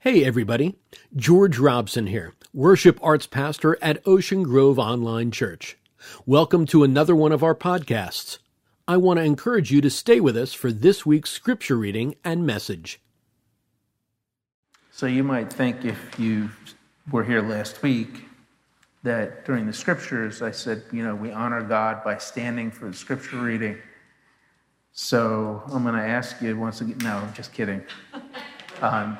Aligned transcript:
Hey, 0.00 0.24
everybody. 0.26 0.76
George 1.16 1.58
Robson 1.58 2.08
here, 2.08 2.34
worship 2.52 2.98
arts 3.02 3.26
pastor 3.26 3.78
at 3.80 4.06
Ocean 4.06 4.42
Grove 4.42 4.78
Online 4.78 5.30
Church. 5.30 5.78
Welcome 6.26 6.66
to 6.66 6.84
another 6.84 7.16
one 7.16 7.32
of 7.32 7.42
our 7.42 7.54
podcasts. 7.54 8.36
I 8.86 8.98
want 8.98 9.18
to 9.18 9.24
encourage 9.24 9.70
you 9.70 9.80
to 9.80 9.88
stay 9.88 10.20
with 10.20 10.36
us 10.36 10.52
for 10.52 10.70
this 10.70 11.06
week's 11.06 11.30
scripture 11.30 11.78
reading 11.78 12.14
and 12.22 12.46
message. 12.46 13.00
So, 14.92 15.06
you 15.06 15.24
might 15.24 15.50
think 15.50 15.86
if 15.86 16.20
you 16.20 16.50
were 17.10 17.24
here 17.24 17.40
last 17.40 17.82
week 17.82 18.26
that 19.02 19.46
during 19.46 19.64
the 19.64 19.72
scriptures 19.72 20.42
I 20.42 20.50
said, 20.50 20.82
you 20.92 21.02
know, 21.02 21.14
we 21.14 21.32
honor 21.32 21.62
God 21.62 22.04
by 22.04 22.18
standing 22.18 22.70
for 22.70 22.86
the 22.86 22.94
scripture 22.94 23.40
reading. 23.40 23.78
So, 24.92 25.62
I'm 25.72 25.84
going 25.84 25.94
to 25.94 26.06
ask 26.06 26.42
you 26.42 26.54
once 26.56 26.82
again, 26.82 26.98
no, 26.98 27.16
I'm 27.16 27.32
just 27.32 27.54
kidding. 27.54 27.82
Um, 28.82 29.18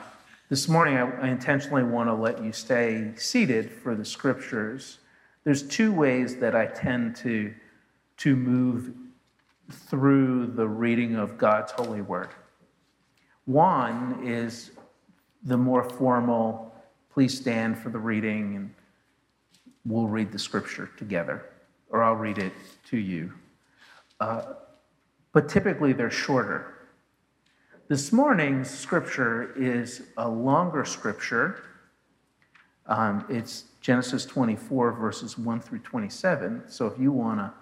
this 0.49 0.69
morning, 0.69 0.97
I, 0.97 1.29
intentionally 1.29 1.83
want 1.83 2.09
to 2.09 2.14
let 2.14 2.43
you 2.43 2.53
stay 2.53 3.13
seated 3.17 3.71
for 3.71 3.96
the 3.96 4.04
scriptures. 4.04 4.99
There's 5.43 5.63
two 5.63 5.93
ways 5.93 6.37
that 6.37 6.54
I 6.54 6.67
tend 6.67 7.17
to, 7.17 7.53
to 8.18 8.37
move 8.37 8.93
through 9.71 10.46
the 10.46 10.68
reading 10.68 11.17
of 11.17 11.37
God's 11.37 11.73
holy 11.73 12.01
word. 12.01 12.29
One 13.46 14.21
is 14.25 14.71
the 15.43 15.57
more 15.57 15.82
formal, 15.82 16.73
please 17.13 17.37
stand 17.37 17.79
for 17.79 17.89
the 17.89 17.99
reading, 17.99 18.57
and 18.57 18.75
we'll 19.85 20.07
read 20.07 20.31
the 20.31 20.39
scripture 20.39 20.90
together, 20.96 21.46
or 21.90 22.04
I'll 22.04 22.15
read 22.15 22.39
it 22.39 22.53
to 22.90 22.96
you. 22.96 23.32
Uh, 24.21 24.43
but 25.32 25.49
typically, 25.49 25.93
they're 25.93 26.11
shorter. 26.11 26.75
This 27.89 28.11
morning's 28.11 28.68
scripture 28.68 29.53
is 29.54 30.03
a 30.17 30.29
longer 30.29 30.85
scripture. 30.85 31.63
Um, 32.86 33.25
it's 33.28 33.67
Genesis 33.81 34.27
24, 34.27 34.91
verses 34.91 35.39
1 35.39 35.61
through 35.61 35.79
27. 35.79 36.64
So 36.67 36.89
if 36.89 36.98
you 36.98 37.12
want 37.12 37.39
to 37.39 37.53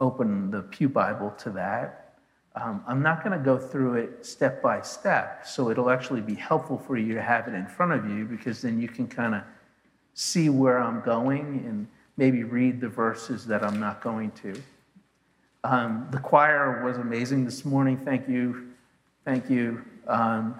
open 0.00 0.52
the 0.52 0.62
Pew 0.62 0.88
Bible 0.88 1.34
to 1.38 1.50
that, 1.50 2.14
um, 2.54 2.84
I'm 2.86 3.02
not 3.02 3.24
going 3.24 3.36
to 3.36 3.44
go 3.44 3.58
through 3.58 3.94
it 3.94 4.24
step 4.24 4.62
by 4.62 4.82
step. 4.82 5.44
So 5.44 5.68
it'll 5.68 5.90
actually 5.90 6.20
be 6.20 6.36
helpful 6.36 6.78
for 6.78 6.96
you 6.96 7.14
to 7.14 7.22
have 7.22 7.48
it 7.48 7.54
in 7.54 7.66
front 7.66 7.90
of 7.90 8.08
you 8.08 8.24
because 8.24 8.62
then 8.62 8.80
you 8.80 8.86
can 8.86 9.08
kind 9.08 9.34
of 9.34 9.42
see 10.14 10.48
where 10.48 10.78
I'm 10.78 11.00
going 11.00 11.64
and 11.66 11.88
maybe 12.16 12.44
read 12.44 12.80
the 12.80 12.88
verses 12.88 13.48
that 13.48 13.64
I'm 13.64 13.80
not 13.80 14.00
going 14.00 14.30
to. 14.42 14.62
Um, 15.64 16.06
the 16.12 16.20
choir 16.20 16.84
was 16.84 16.98
amazing 16.98 17.44
this 17.44 17.64
morning. 17.64 17.96
Thank 17.96 18.28
you 18.28 18.71
Thank 19.24 19.48
you. 19.48 19.84
Um, 20.08 20.54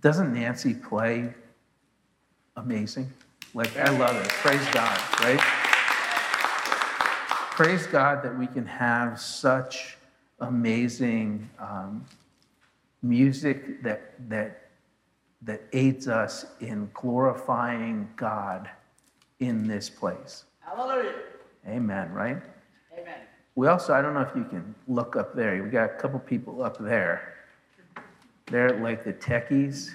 doesn't 0.00 0.32
Nancy 0.32 0.72
play 0.74 1.32
amazing? 2.56 3.12
Like, 3.52 3.76
I 3.76 3.90
love 3.90 4.16
it. 4.16 4.28
Praise 4.28 4.66
God, 4.72 5.00
right? 5.20 5.38
Praise 7.50 7.86
God 7.86 8.22
that 8.22 8.38
we 8.38 8.46
can 8.46 8.66
have 8.66 9.20
such 9.20 9.96
amazing 10.40 11.48
um, 11.58 12.04
music 13.02 13.82
that, 13.82 14.12
that, 14.28 14.70
that 15.42 15.62
aids 15.72 16.08
us 16.08 16.46
in 16.60 16.90
glorifying 16.94 18.08
God 18.16 18.70
in 19.40 19.68
this 19.68 19.90
place. 19.90 20.44
Hallelujah. 20.60 21.14
Amen, 21.68 22.12
right? 22.12 22.42
We 23.56 23.68
also, 23.68 23.94
I 23.94 24.02
don't 24.02 24.14
know 24.14 24.22
if 24.22 24.34
you 24.34 24.44
can 24.44 24.74
look 24.88 25.16
up 25.16 25.34
there. 25.34 25.62
We 25.62 25.70
got 25.70 25.84
a 25.84 25.94
couple 25.94 26.18
people 26.18 26.62
up 26.62 26.78
there. 26.78 27.34
They're 28.46 28.80
like 28.80 29.04
the 29.04 29.12
techies. 29.12 29.90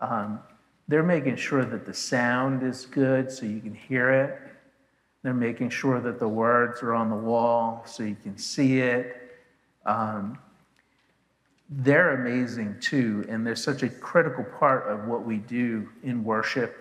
Um, 0.00 0.40
they're 0.88 1.02
making 1.02 1.36
sure 1.36 1.64
that 1.64 1.86
the 1.86 1.94
sound 1.94 2.62
is 2.62 2.84
good 2.84 3.30
so 3.30 3.46
you 3.46 3.60
can 3.60 3.74
hear 3.74 4.10
it. 4.10 4.38
They're 5.22 5.32
making 5.32 5.70
sure 5.70 6.00
that 6.00 6.18
the 6.18 6.28
words 6.28 6.82
are 6.82 6.92
on 6.92 7.08
the 7.08 7.16
wall 7.16 7.84
so 7.86 8.02
you 8.02 8.16
can 8.22 8.36
see 8.36 8.80
it. 8.80 9.38
Um, 9.86 10.38
they're 11.70 12.20
amazing 12.20 12.76
too, 12.80 13.24
and 13.28 13.46
they're 13.46 13.56
such 13.56 13.82
a 13.82 13.88
critical 13.88 14.44
part 14.44 14.88
of 14.88 15.06
what 15.06 15.24
we 15.24 15.38
do 15.38 15.88
in 16.02 16.22
worship 16.22 16.76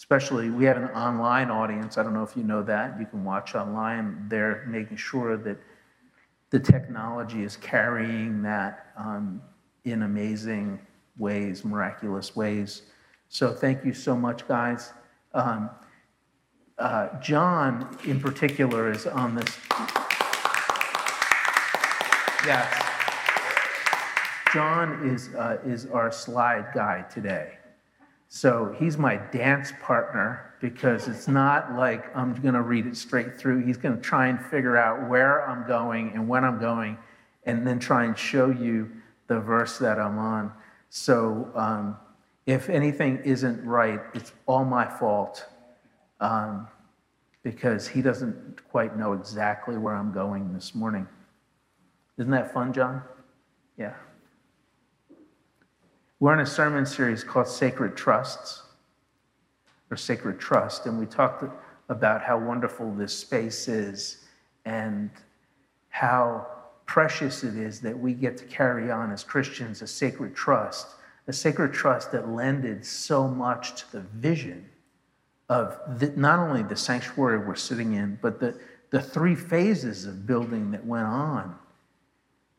especially 0.00 0.48
we 0.48 0.64
have 0.64 0.78
an 0.78 0.88
online 0.92 1.50
audience. 1.50 1.98
I 1.98 2.02
don't 2.02 2.14
know 2.14 2.22
if 2.22 2.34
you 2.34 2.42
know 2.42 2.62
that. 2.62 2.98
You 2.98 3.04
can 3.04 3.22
watch 3.22 3.54
online. 3.54 4.24
They're 4.30 4.64
making 4.66 4.96
sure 4.96 5.36
that 5.36 5.58
the 6.48 6.58
technology 6.58 7.42
is 7.42 7.58
carrying 7.58 8.40
that 8.40 8.86
um, 8.96 9.42
in 9.84 10.00
amazing 10.04 10.80
ways, 11.18 11.66
miraculous 11.66 12.34
ways. 12.34 12.80
So 13.28 13.52
thank 13.52 13.84
you 13.84 13.92
so 13.92 14.16
much, 14.16 14.48
guys. 14.48 14.94
Um, 15.34 15.68
uh, 16.78 17.20
John, 17.20 17.94
in 18.06 18.18
particular, 18.20 18.90
is 18.90 19.06
on 19.06 19.34
this. 19.34 19.58
Yes. 22.46 22.86
John 24.54 25.06
is, 25.06 25.28
uh, 25.34 25.58
is 25.62 25.84
our 25.88 26.10
slide 26.10 26.68
guy 26.74 27.02
today. 27.02 27.59
So 28.32 28.74
he's 28.78 28.96
my 28.96 29.16
dance 29.16 29.72
partner 29.82 30.54
because 30.60 31.08
it's 31.08 31.26
not 31.26 31.74
like 31.74 32.16
I'm 32.16 32.32
going 32.40 32.54
to 32.54 32.62
read 32.62 32.86
it 32.86 32.96
straight 32.96 33.36
through. 33.36 33.66
He's 33.66 33.76
going 33.76 33.96
to 33.96 34.00
try 34.00 34.28
and 34.28 34.40
figure 34.40 34.76
out 34.76 35.08
where 35.08 35.48
I'm 35.48 35.66
going 35.66 36.12
and 36.14 36.28
when 36.28 36.44
I'm 36.44 36.60
going, 36.60 36.96
and 37.44 37.66
then 37.66 37.80
try 37.80 38.04
and 38.04 38.16
show 38.16 38.48
you 38.48 38.88
the 39.26 39.40
verse 39.40 39.78
that 39.78 39.98
I'm 39.98 40.16
on. 40.16 40.52
So 40.90 41.50
um, 41.56 41.96
if 42.46 42.70
anything 42.70 43.20
isn't 43.24 43.64
right, 43.64 44.00
it's 44.14 44.32
all 44.46 44.64
my 44.64 44.86
fault 44.86 45.44
um, 46.20 46.68
because 47.42 47.88
he 47.88 48.00
doesn't 48.00 48.60
quite 48.70 48.96
know 48.96 49.12
exactly 49.14 49.76
where 49.76 49.96
I'm 49.96 50.12
going 50.12 50.54
this 50.54 50.72
morning. 50.72 51.08
Isn't 52.16 52.30
that 52.30 52.54
fun, 52.54 52.72
John? 52.72 53.02
Yeah. 53.76 53.94
We're 56.20 56.34
in 56.34 56.40
a 56.40 56.46
sermon 56.46 56.84
series 56.84 57.24
called 57.24 57.48
Sacred 57.48 57.96
Trusts, 57.96 58.60
or 59.90 59.96
Sacred 59.96 60.38
Trust, 60.38 60.84
and 60.84 60.98
we 60.98 61.06
talked 61.06 61.44
about 61.88 62.20
how 62.20 62.38
wonderful 62.38 62.92
this 62.92 63.16
space 63.16 63.68
is 63.68 64.26
and 64.66 65.08
how 65.88 66.46
precious 66.84 67.42
it 67.42 67.56
is 67.56 67.80
that 67.80 67.98
we 67.98 68.12
get 68.12 68.36
to 68.36 68.44
carry 68.44 68.90
on 68.90 69.10
as 69.10 69.24
Christians 69.24 69.80
a 69.80 69.86
sacred 69.86 70.36
trust, 70.36 70.88
a 71.26 71.32
sacred 71.32 71.72
trust 71.72 72.12
that 72.12 72.28
lended 72.28 72.84
so 72.84 73.26
much 73.26 73.80
to 73.80 73.92
the 73.92 74.00
vision 74.00 74.68
of 75.48 75.80
the, 75.98 76.12
not 76.16 76.38
only 76.38 76.62
the 76.62 76.76
sanctuary 76.76 77.38
we're 77.38 77.54
sitting 77.54 77.94
in, 77.94 78.18
but 78.20 78.38
the, 78.38 78.60
the 78.90 79.00
three 79.00 79.34
phases 79.34 80.04
of 80.04 80.26
building 80.26 80.70
that 80.72 80.84
went 80.84 81.06
on 81.06 81.56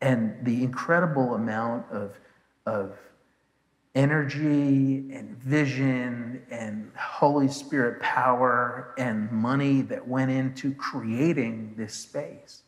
and 0.02 0.44
the 0.44 0.64
incredible 0.64 1.36
amount 1.36 1.86
of, 1.92 2.20
of 2.66 2.98
energy 3.94 5.12
and 5.12 5.38
vision 5.38 6.42
and 6.50 6.92
Holy 6.96 7.48
Spirit 7.48 8.02
power 8.02 8.94
and 8.98 9.30
money 9.32 9.82
that 9.82 10.08
went 10.08 10.32
into 10.32 10.74
creating 10.76 11.74
this 11.78 11.94
space 11.94 12.64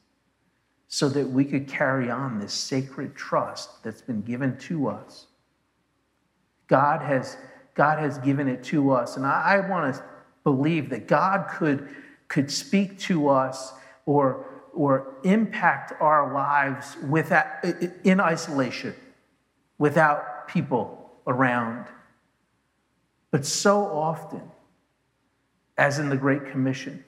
so 0.90 1.08
that 1.10 1.28
we 1.28 1.46
could 1.46 1.68
carry 1.68 2.10
on 2.12 2.40
this 2.40 2.54
sacred 2.54 3.16
trust 3.16 3.84
that's 3.84 4.02
been 4.02 4.22
given 4.22 4.58
to 4.58 4.90
us. 4.90 5.28
God 6.68 7.02
has, 7.02 7.38
God 7.74 8.00
has 8.00 8.18
given 8.20 8.48
it 8.48 8.64
to 8.66 8.92
us. 8.92 9.16
And 9.16 9.26
I, 9.26 9.56
I 9.64 9.70
want 9.70 9.96
to 9.96 10.04
believe 10.44 10.90
that 10.90 11.08
God 11.08 11.48
could, 11.50 11.88
could 12.28 12.52
speak 12.52 13.00
to 13.00 13.30
us 13.30 13.74
or, 14.06 14.46
or 14.74 15.16
impact 15.24 15.94
our 16.02 16.34
lives 16.34 16.98
without, 17.10 17.46
in 18.04 18.20
isolation, 18.20 18.94
without 19.78 20.48
people 20.50 21.03
around. 21.28 21.88
But 23.32 23.46
so 23.46 23.86
often, 23.86 24.42
as 25.78 26.00
in 26.00 26.10
the 26.10 26.18
Great 26.18 26.46
Commission, 26.52 27.04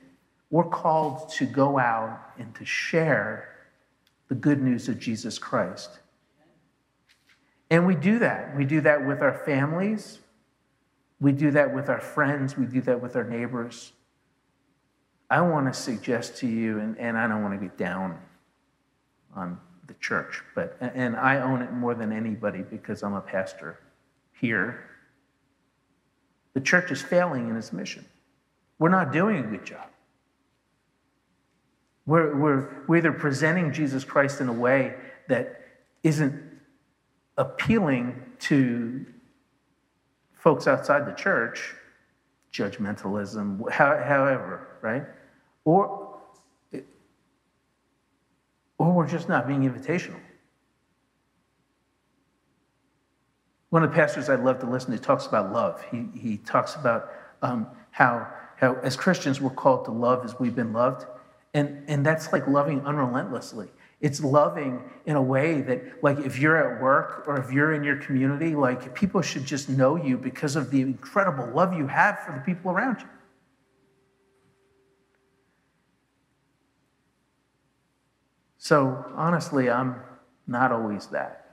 we're 0.50 0.64
called 0.64 1.30
to 1.34 1.46
go 1.46 1.78
out 1.78 2.20
and 2.38 2.54
to 2.56 2.66
share 2.66 3.50
the 4.28 4.36
good 4.36 4.62
news 4.62 4.88
of 4.90 5.00
Jesus 5.00 5.38
Christ. 5.38 6.00
And 7.70 7.86
we 7.86 7.96
do 7.96 8.20
that. 8.20 8.56
We 8.56 8.66
do 8.66 8.82
that 8.82 9.06
with 9.06 9.22
our 9.22 9.34
families. 9.34 10.20
We 11.20 11.32
do 11.32 11.52
that 11.52 11.74
with 11.74 11.90
our 11.90 12.00
friends. 12.00 12.58
We 12.58 12.66
do 12.66 12.82
that 12.82 13.02
with 13.02 13.16
our 13.16 13.24
neighbors. 13.24 13.92
I 15.30 15.42
want 15.42 15.72
to 15.72 15.80
suggest 15.80 16.38
to 16.38 16.48
you, 16.48 16.80
and, 16.80 16.98
and 17.00 17.18
I 17.18 17.28
don't 17.28 17.42
want 17.42 17.60
to 17.60 17.66
get 17.66 17.78
down 17.78 18.20
on 19.36 19.60
the 19.88 19.96
church, 19.96 20.42
but 20.54 20.78
and 20.80 21.16
I 21.16 21.42
own 21.42 21.62
it 21.62 21.72
more 21.72 21.94
than 21.94 22.12
anybody 22.12 22.62
because 22.64 23.04
I'm 23.04 23.14
a 23.14 23.22
pastor 23.22 23.80
here, 24.40 24.90
the 26.54 26.62
church 26.62 26.92
is 26.92 27.02
failing 27.02 27.50
in 27.50 27.56
its 27.56 27.74
mission. 27.74 28.06
We're 28.80 28.90
not 28.90 29.12
doing 29.12 29.38
a 29.38 29.44
good 29.44 29.66
job. 29.66 29.88
We're, 32.06 32.36
we're, 32.36 32.70
we're 32.88 32.98
either 32.98 33.12
presenting 33.12 33.74
Jesus 33.74 34.04
Christ 34.04 34.42
in 34.42 34.48
a 34.48 34.54
way 34.54 34.96
that 35.28 35.62
isn't 36.04 36.42
appealing 37.38 38.22
to 38.40 39.06
folks 40.34 40.68
outside 40.68 41.08
the 41.08 41.14
church, 41.14 41.74
judgmentalism, 42.54 43.70
however, 43.72 44.78
right? 44.82 45.04
Or, 45.64 46.20
or 48.78 48.92
we're 48.94 49.08
just 49.08 49.28
not 49.28 49.48
being 49.48 49.62
invitational. 49.70 50.20
One 53.76 53.84
of 53.84 53.90
the 53.90 53.96
pastors 53.98 54.30
I 54.30 54.36
love 54.36 54.60
to 54.60 54.66
listen 54.66 54.94
to 54.94 54.98
talks 54.98 55.26
about 55.26 55.52
love. 55.52 55.84
He, 55.92 56.08
he 56.18 56.38
talks 56.38 56.76
about 56.76 57.12
um, 57.42 57.68
how, 57.92 58.26
how, 58.56 58.76
as 58.76 58.96
Christians, 58.96 59.42
we're 59.42 59.50
called 59.50 59.84
to 59.84 59.92
love 59.92 60.24
as 60.24 60.40
we've 60.40 60.56
been 60.56 60.72
loved. 60.72 61.06
And, 61.54 61.84
and 61.90 62.06
that's 62.06 62.32
like 62.32 62.48
loving 62.48 62.80
unrelentlessly. 62.86 63.68
It's 64.00 64.24
loving 64.24 64.82
in 65.06 65.18
a 65.18 65.22
way 65.22 65.60
that, 65.60 66.02
like, 66.02 66.20
if 66.20 66.40
you're 66.40 66.56
at 66.56 66.82
work 66.82 67.26
or 67.28 67.38
if 67.38 67.52
you're 67.52 67.74
in 67.74 67.84
your 67.84 67.98
community, 67.98 68.56
like, 68.56 68.96
people 68.96 69.22
should 69.22 69.44
just 69.44 69.68
know 69.68 69.98
you 69.98 70.18
because 70.18 70.56
of 70.56 70.72
the 70.72 70.80
incredible 70.80 71.52
love 71.54 71.74
you 71.74 71.88
have 71.88 72.20
for 72.20 72.32
the 72.32 72.40
people 72.40 72.72
around 72.72 73.02
you. 73.02 73.10
So, 78.58 79.04
honestly, 79.18 79.70
I'm 79.70 79.98
not 80.48 80.72
always 80.72 81.08
that. 81.08 81.45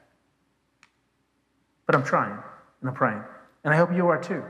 But 1.92 1.98
I'm 1.98 2.04
trying 2.06 2.38
and 2.80 2.88
I'm 2.88 2.94
praying. 2.94 3.22
And 3.64 3.74
I 3.74 3.76
hope 3.76 3.92
you 3.94 4.08
are 4.08 4.18
too. 4.18 4.42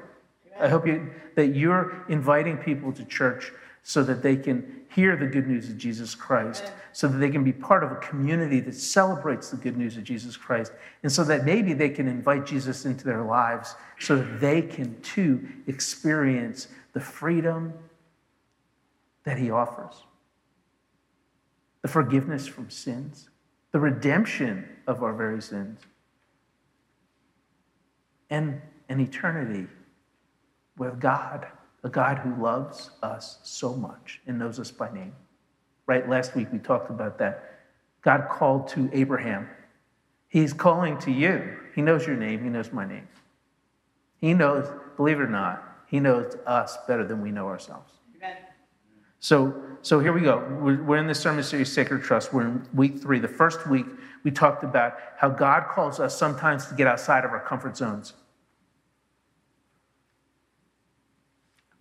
I 0.61 0.69
hope 0.69 0.87
you, 0.87 1.11
that 1.35 1.49
you're 1.49 2.05
inviting 2.09 2.57
people 2.57 2.93
to 2.93 3.05
church 3.05 3.51
so 3.83 4.05
that 4.05 4.23
they 4.23 4.37
can 4.37 4.83
hear 4.95 5.17
the 5.17 5.27
good 5.27 5.49
news 5.49 5.69
of 5.69 5.77
Jesus 5.77 6.15
Christ, 6.15 6.71
so 6.93 7.09
that 7.09 7.19
they 7.19 7.31
can 7.31 7.43
be 7.43 7.53
part 7.53 7.83
of 7.83 7.91
a 7.91 7.97
community 7.97 8.61
that 8.61 8.77
celebrates 8.77 9.51
the 9.51 9.57
good 9.57 9.77
news 9.77 9.97
of 9.97 10.05
Jesus 10.05 10.37
Christ, 10.37 10.71
and 11.03 11.11
so 11.11 11.25
that 11.25 11.45
maybe 11.45 11.73
they 11.73 11.89
can 11.89 12.07
invite 12.07 12.47
Jesus 12.47 12.85
into 12.85 13.05
their 13.05 13.25
lives 13.25 13.75
so 13.99 14.15
that 14.15 14.41
they 14.41 14.63
can 14.63 15.01
too 15.01 15.45
experience 15.67 16.69
the 16.93 17.01
freedom 17.01 17.73
that 19.25 19.37
he 19.37 19.51
offers, 19.51 20.05
the 21.81 21.89
forgiveness 21.89 22.47
from 22.47 22.71
sins, 22.71 23.31
the 23.73 23.81
redemption 23.81 24.69
of 24.87 25.03
our 25.03 25.13
very 25.13 25.43
sins, 25.43 25.81
and 28.33 28.61
an 28.89 29.01
eternity 29.01 29.69
with 30.77 30.99
God 30.99 31.47
a 31.85 31.89
God 31.89 32.19
who 32.19 32.41
loves 32.41 32.91
us 33.03 33.39
so 33.43 33.75
much 33.75 34.21
and 34.27 34.39
knows 34.39 34.61
us 34.61 34.71
by 34.71 34.93
name. 34.93 35.15
Right? 35.87 36.09
Last 36.09 36.37
week 36.37 36.49
we 36.53 36.59
talked 36.59 36.91
about 36.91 37.19
that. 37.19 37.61
God 38.03 38.29
called 38.31 38.69
to 38.69 38.89
Abraham. 38.93 39.49
He's 40.29 40.53
calling 40.53 40.99
to 40.99 41.11
you. 41.11 41.57
He 41.75 41.83
knows 41.83 42.07
your 42.07 42.17
name, 42.17 42.43
He 42.43 42.49
knows 42.49 42.73
my 42.73 42.87
name. 42.87 43.09
He 44.21 44.35
knows, 44.35 44.69
believe 44.97 45.19
it 45.19 45.23
or 45.23 45.29
not, 45.29 45.63
He 45.87 46.01
knows 46.01 46.37
us 46.47 46.79
better 46.87 47.05
than 47.05 47.21
we 47.21 47.31
know 47.31 47.49
ourselves. 47.49 47.93
Amen. 48.17 48.37
So, 49.19 49.55
so 49.83 49.99
here 49.99 50.13
we 50.13 50.21
go. 50.21 50.39
We're, 50.61 50.83
we're 50.83 50.97
in 50.99 51.07
the 51.07 51.15
sermon 51.15 51.43
series, 51.43 51.73
Sacred 51.73 52.03
Trust. 52.03 52.33
We're 52.33 52.47
in 52.47 52.69
week 52.75 53.01
three. 53.01 53.19
The 53.19 53.29
first 53.29 53.69
week, 53.69 53.87
we 54.23 54.31
talked 54.31 54.63
about 54.63 54.95
how 55.17 55.29
God 55.29 55.69
calls 55.69 55.99
us 55.99 56.17
sometimes 56.17 56.67
to 56.67 56.75
get 56.75 56.87
outside 56.87 57.25
of 57.25 57.33
our 57.33 57.41
comfort 57.41 57.77
zones. 57.77 58.15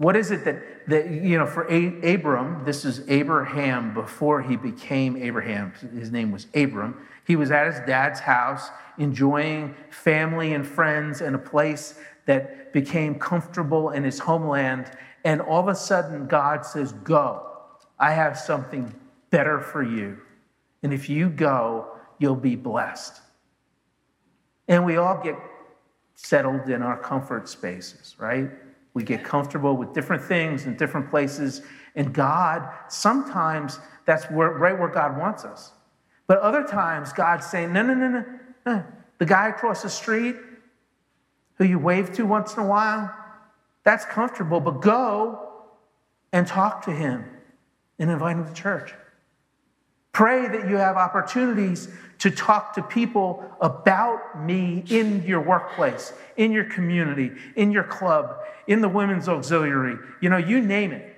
What 0.02 0.16
is 0.16 0.32
it 0.32 0.46
that, 0.46 0.88
that 0.88 1.12
you 1.12 1.38
know, 1.38 1.46
for 1.46 1.72
A- 1.72 2.16
Abram, 2.16 2.64
this 2.66 2.86
is 2.86 3.08
Abraham 3.08 3.94
before 3.94 4.42
he 4.42 4.56
became 4.56 5.16
Abraham. 5.16 5.74
His 5.94 6.10
name 6.10 6.32
was 6.32 6.48
Abram. 6.56 7.06
He 7.28 7.36
was 7.36 7.52
at 7.52 7.68
his 7.68 7.80
dad's 7.86 8.20
house, 8.20 8.72
enjoying 8.98 9.76
family 9.92 10.56
and 10.56 10.66
friends 10.66 11.22
and 11.22 11.36
a 11.36 11.38
place 11.38 12.00
that 12.26 12.74
became 12.74 13.20
comfortable 13.20 13.92
in 13.92 14.04
his 14.04 14.18
homeland. 14.18 14.90
And 15.24 15.40
all 15.40 15.60
of 15.60 15.68
a 15.68 15.76
sudden, 15.76 16.26
God 16.26 16.66
says, 16.66 16.94
Go. 16.94 17.46
I 18.00 18.14
have 18.14 18.40
something 18.40 18.92
better 19.30 19.60
for 19.60 19.84
you. 19.84 20.18
And 20.82 20.96
if 20.96 21.10
you 21.10 21.30
go, 21.30 21.96
you'll 22.18 22.36
be 22.36 22.56
blessed. 22.56 23.22
And 24.68 24.84
we 24.84 24.98
all 24.98 25.22
get 25.22 25.36
settled 26.16 26.72
in 26.72 26.82
our 26.82 26.98
comfort 26.98 27.48
spaces, 27.48 28.16
right? 28.18 28.50
We 28.94 29.04
get 29.04 29.24
comfortable 29.24 29.78
with 29.78 29.94
different 29.94 30.24
things 30.24 30.66
in 30.66 30.76
different 30.76 31.10
places. 31.10 31.62
And 31.96 32.14
God, 32.14 32.70
sometimes 32.90 33.80
that's 34.06 34.26
where, 34.26 34.52
right 34.52 34.78
where 34.78 34.90
God 34.90 35.18
wants 35.18 35.46
us. 35.46 35.72
But 36.28 36.40
other 36.40 36.64
times, 36.64 37.14
God's 37.14 37.46
saying, 37.46 37.74
no, 37.74 37.84
no, 37.84 37.94
no, 37.94 38.10
no, 38.10 38.26
no. 38.66 38.84
The 39.18 39.26
guy 39.26 39.50
across 39.50 39.84
the 39.84 39.90
street 39.90 40.36
who 41.56 41.66
you 41.66 41.78
wave 41.78 42.14
to 42.14 42.26
once 42.26 42.56
in 42.56 42.64
a 42.64 42.66
while, 42.66 43.14
that's 43.84 44.06
comfortable, 44.06 44.60
but 44.60 44.82
go 44.82 45.50
and 46.34 46.48
talk 46.48 46.84
to 46.86 46.92
him 46.92 47.26
and 48.00 48.10
invite 48.10 48.38
him 48.38 48.48
to 48.48 48.54
church. 48.54 48.94
Pray 50.14 50.48
that 50.48 50.68
you 50.70 50.76
have 50.76 50.98
opportunities 50.98 51.88
to 52.20 52.30
talk 52.30 52.74
to 52.74 52.84
people 52.84 53.44
about 53.62 54.44
me 54.44 54.84
in 54.90 55.24
your 55.24 55.42
workplace, 55.42 56.14
in 56.38 56.52
your 56.52 56.66
community, 56.66 57.32
in 57.56 57.72
your 57.72 57.84
club, 57.84 58.38
in 58.68 58.82
the 58.82 58.90
women's 58.90 59.30
auxiliary. 59.30 59.98
You 60.20 60.30
know, 60.30 60.38
you 60.38 60.62
name 60.62 60.92
it. 60.92 61.16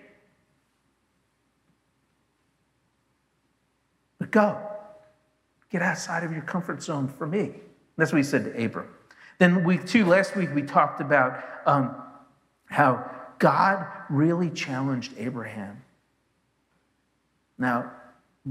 But 4.20 4.32
go. 4.32 4.58
Get 5.70 5.82
outside 5.82 6.24
of 6.24 6.32
your 6.32 6.44
comfort 6.44 6.84
zone 6.84 7.08
for 7.08 7.26
me. 7.26 7.52
That's 7.98 8.12
what 8.12 8.20
he 8.20 8.24
said 8.24 8.46
to 8.46 8.64
Abram. 8.64 8.88
Then, 9.40 9.64
week 9.64 9.88
two, 9.88 10.06
last 10.06 10.36
week, 10.36 10.54
we 10.54 10.62
talked 10.62 11.02
about 11.02 11.44
um, 11.66 11.96
how 12.68 13.10
God 13.40 13.88
really 14.10 14.52
challenged 14.52 15.14
Abraham. 15.18 15.82
Now, 17.58 17.92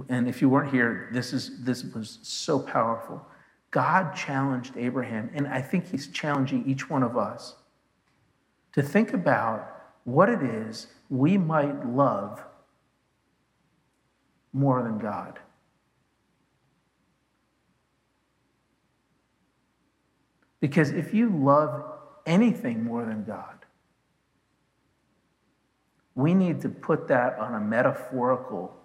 and 0.08 0.28
if 0.28 0.40
you 0.40 0.48
weren't 0.48 0.72
here, 0.72 1.08
this, 1.12 1.32
is, 1.32 1.62
this 1.62 1.84
was 1.84 2.18
so 2.22 2.58
powerful. 2.58 3.24
God 3.70 4.14
challenged 4.14 4.76
Abraham, 4.76 5.30
and 5.34 5.46
I 5.46 5.60
think 5.60 5.90
he's 5.90 6.08
challenging 6.08 6.64
each 6.66 6.88
one 6.88 7.02
of 7.02 7.16
us 7.16 7.56
to 8.72 8.82
think 8.82 9.12
about 9.12 9.68
what 10.04 10.28
it 10.28 10.42
is 10.42 10.88
we 11.10 11.36
might 11.36 11.86
love 11.86 12.42
more 14.52 14.82
than 14.82 14.98
God. 14.98 15.38
Because 20.60 20.90
if 20.90 21.12
you 21.12 21.28
love 21.28 21.84
anything 22.24 22.84
more 22.84 23.04
than 23.04 23.24
God, 23.24 23.66
we 26.14 26.34
need 26.34 26.60
to 26.60 26.68
put 26.68 27.08
that 27.08 27.38
on 27.38 27.54
a 27.54 27.60
metaphorical 27.60 28.76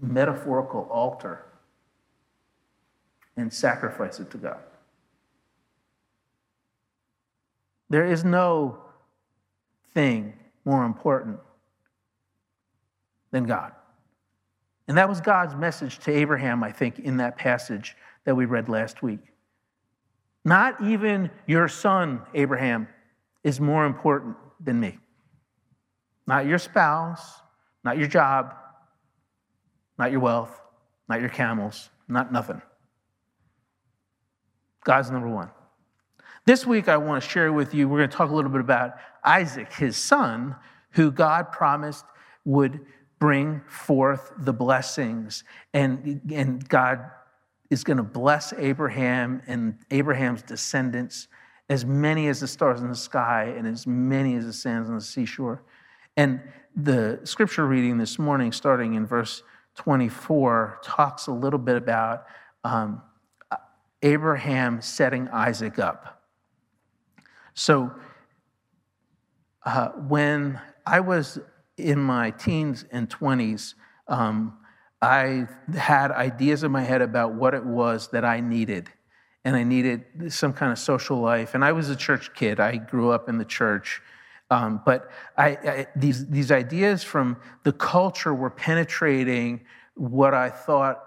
metaphorical 0.00 0.88
altar 0.90 1.44
and 3.36 3.52
sacrifice 3.52 4.18
it 4.20 4.30
to 4.30 4.38
God. 4.38 4.58
There 7.88 8.04
is 8.04 8.24
no 8.24 8.78
thing 9.94 10.34
more 10.64 10.84
important 10.84 11.38
than 13.30 13.44
God. 13.44 13.72
And 14.88 14.96
that 14.98 15.08
was 15.08 15.20
God's 15.20 15.54
message 15.54 15.98
to 16.00 16.12
Abraham, 16.12 16.62
I 16.62 16.72
think, 16.72 16.98
in 17.00 17.16
that 17.18 17.36
passage 17.36 17.96
that 18.24 18.34
we 18.34 18.44
read 18.44 18.68
last 18.68 19.02
week. 19.02 19.20
Not 20.44 20.80
even 20.80 21.30
your 21.46 21.68
son, 21.68 22.22
Abraham, 22.34 22.88
is 23.42 23.60
more 23.60 23.84
important 23.84 24.36
than 24.60 24.78
me. 24.78 24.98
Not 26.26 26.46
your 26.46 26.58
spouse, 26.58 27.40
not 27.84 27.98
your 27.98 28.08
job, 28.08 28.54
not 29.98 30.10
your 30.10 30.20
wealth, 30.20 30.60
not 31.08 31.20
your 31.20 31.28
camels, 31.28 31.90
not 32.08 32.32
nothing. 32.32 32.60
God's 34.84 35.10
number 35.10 35.28
one. 35.28 35.50
This 36.44 36.64
week, 36.64 36.88
I 36.88 36.96
want 36.96 37.22
to 37.22 37.28
share 37.28 37.52
with 37.52 37.74
you, 37.74 37.88
we're 37.88 37.98
going 37.98 38.10
to 38.10 38.16
talk 38.16 38.30
a 38.30 38.34
little 38.34 38.50
bit 38.50 38.60
about 38.60 38.94
Isaac, 39.24 39.72
his 39.72 39.96
son, 39.96 40.54
who 40.90 41.10
God 41.10 41.50
promised 41.50 42.04
would 42.44 42.80
bring 43.18 43.62
forth 43.68 44.32
the 44.38 44.52
blessings. 44.52 45.42
And, 45.74 46.20
and 46.32 46.66
God 46.68 47.10
is 47.68 47.82
going 47.82 47.96
to 47.96 48.04
bless 48.04 48.52
Abraham 48.52 49.42
and 49.48 49.76
Abraham's 49.90 50.42
descendants, 50.42 51.26
as 51.68 51.84
many 51.84 52.28
as 52.28 52.38
the 52.38 52.46
stars 52.46 52.80
in 52.80 52.88
the 52.88 52.94
sky 52.94 53.52
and 53.56 53.66
as 53.66 53.86
many 53.86 54.36
as 54.36 54.46
the 54.46 54.52
sands 54.52 54.88
on 54.88 54.94
the 54.94 55.00
seashore. 55.00 55.64
And 56.16 56.40
the 56.76 57.20
scripture 57.24 57.66
reading 57.66 57.98
this 57.98 58.20
morning, 58.20 58.52
starting 58.52 58.94
in 58.94 59.04
verse 59.04 59.42
24 59.76 60.80
talks 60.82 61.26
a 61.26 61.32
little 61.32 61.58
bit 61.58 61.76
about 61.76 62.26
um, 62.64 63.02
Abraham 64.02 64.80
setting 64.80 65.28
Isaac 65.28 65.78
up. 65.78 66.22
So, 67.54 67.92
uh, 69.64 69.88
when 69.90 70.60
I 70.86 71.00
was 71.00 71.38
in 71.76 71.98
my 71.98 72.30
teens 72.30 72.84
and 72.90 73.08
20s, 73.08 73.74
um, 74.08 74.56
I 75.02 75.48
had 75.76 76.10
ideas 76.12 76.62
in 76.62 76.70
my 76.70 76.82
head 76.82 77.02
about 77.02 77.34
what 77.34 77.54
it 77.54 77.64
was 77.64 78.08
that 78.08 78.24
I 78.24 78.40
needed 78.40 78.88
and 79.44 79.54
I 79.54 79.62
needed 79.62 80.32
some 80.32 80.52
kind 80.52 80.72
of 80.72 80.78
social 80.78 81.20
life. 81.20 81.54
And 81.54 81.64
I 81.64 81.70
was 81.70 81.88
a 81.88 81.94
church 81.94 82.34
kid. 82.34 82.58
I 82.58 82.76
grew 82.78 83.10
up 83.10 83.28
in 83.28 83.38
the 83.38 83.44
church. 83.44 84.02
Um, 84.50 84.80
but 84.84 85.10
I, 85.36 85.48
I, 85.48 85.86
these, 85.96 86.26
these 86.26 86.52
ideas 86.52 87.02
from 87.02 87.36
the 87.64 87.72
culture 87.72 88.32
were 88.32 88.50
penetrating 88.50 89.62
what 89.94 90.34
I 90.34 90.50
thought 90.50 91.02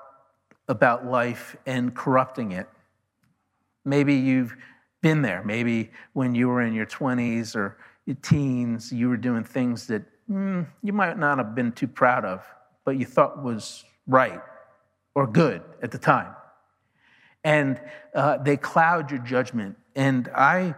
about 0.67 1.05
life 1.05 1.55
and 1.65 1.95
corrupting 1.95 2.51
it. 2.51 2.67
Maybe 3.85 4.15
you've 4.15 4.55
been 5.01 5.21
there. 5.21 5.43
Maybe 5.43 5.91
when 6.13 6.35
you 6.35 6.49
were 6.49 6.61
in 6.61 6.73
your 6.73 6.85
20s 6.85 7.55
or 7.55 7.77
your 8.05 8.17
teens, 8.21 8.91
you 8.91 9.09
were 9.09 9.17
doing 9.17 9.43
things 9.43 9.87
that 9.87 10.03
mm, 10.29 10.67
you 10.83 10.93
might 10.93 11.17
not 11.17 11.37
have 11.37 11.55
been 11.55 11.71
too 11.71 11.87
proud 11.87 12.25
of, 12.25 12.45
but 12.85 12.97
you 12.97 13.05
thought 13.05 13.41
was 13.41 13.85
right 14.07 14.41
or 15.15 15.27
good 15.27 15.61
at 15.81 15.91
the 15.91 15.97
time. 15.97 16.35
And 17.43 17.79
uh, 18.13 18.37
they 18.37 18.57
cloud 18.57 19.11
your 19.11 19.21
judgment. 19.21 19.77
And 19.95 20.29
I, 20.35 20.75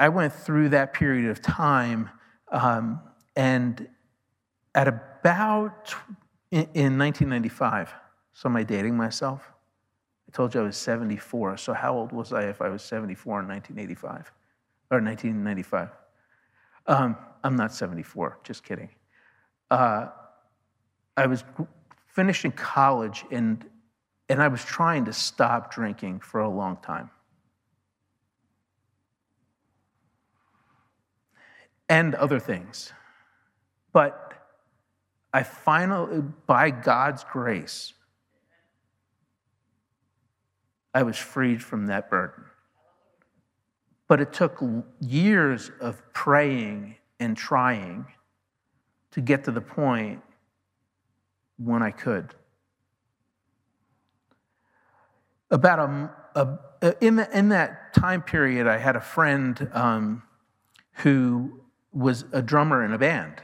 I 0.00 0.08
went 0.08 0.32
through 0.32 0.70
that 0.70 0.94
period 0.94 1.30
of 1.30 1.42
time, 1.42 2.08
um, 2.50 3.00
and 3.36 3.86
at 4.74 4.88
about 4.88 5.94
in, 6.50 6.62
in 6.72 6.98
1995, 6.98 7.92
so 8.32 8.48
am 8.48 8.56
I 8.56 8.62
dating 8.62 8.96
myself? 8.96 9.52
I 10.26 10.34
told 10.34 10.54
you 10.54 10.62
I 10.62 10.64
was 10.64 10.78
74. 10.78 11.58
So 11.58 11.74
how 11.74 11.94
old 11.94 12.12
was 12.12 12.32
I 12.32 12.44
if 12.44 12.62
I 12.62 12.70
was 12.70 12.82
74 12.82 13.40
in 13.40 13.48
1985 13.48 14.32
or 14.90 15.02
1995? 15.02 15.90
Um, 16.86 17.16
I'm 17.44 17.56
not 17.56 17.74
74, 17.74 18.38
just 18.42 18.64
kidding. 18.64 18.88
Uh, 19.70 20.06
I 21.18 21.26
was 21.26 21.44
finishing 22.06 22.52
college 22.52 23.26
and, 23.30 23.66
and 24.30 24.42
I 24.42 24.48
was 24.48 24.64
trying 24.64 25.04
to 25.04 25.12
stop 25.12 25.70
drinking 25.70 26.20
for 26.20 26.40
a 26.40 26.48
long 26.48 26.78
time. 26.78 27.10
And 31.90 32.14
other 32.14 32.38
things. 32.38 32.92
But 33.92 34.32
I 35.32 35.42
finally, 35.42 36.22
by 36.46 36.70
God's 36.70 37.24
grace, 37.24 37.92
I 40.94 41.02
was 41.02 41.18
freed 41.18 41.62
from 41.62 41.86
that 41.86 42.08
burden. 42.08 42.44
But 44.08 44.20
it 44.20 44.32
took 44.32 44.62
years 45.00 45.70
of 45.80 46.00
praying 46.12 46.96
and 47.18 47.36
trying 47.36 48.06
to 49.10 49.20
get 49.20 49.44
to 49.44 49.50
the 49.50 49.60
point 49.60 50.22
when 51.58 51.82
I 51.82 51.90
could. 51.90 52.34
About 55.50 55.78
a, 55.80 56.10
a 56.80 57.04
in, 57.04 57.16
the, 57.16 57.36
in 57.36 57.48
that 57.50 57.94
time 57.94 58.22
period, 58.22 58.68
I 58.68 58.78
had 58.78 58.96
a 58.96 59.00
friend 59.00 59.68
um, 59.72 60.22
who 60.92 61.59
was 61.92 62.24
a 62.32 62.42
drummer 62.42 62.84
in 62.84 62.92
a 62.92 62.98
band. 62.98 63.40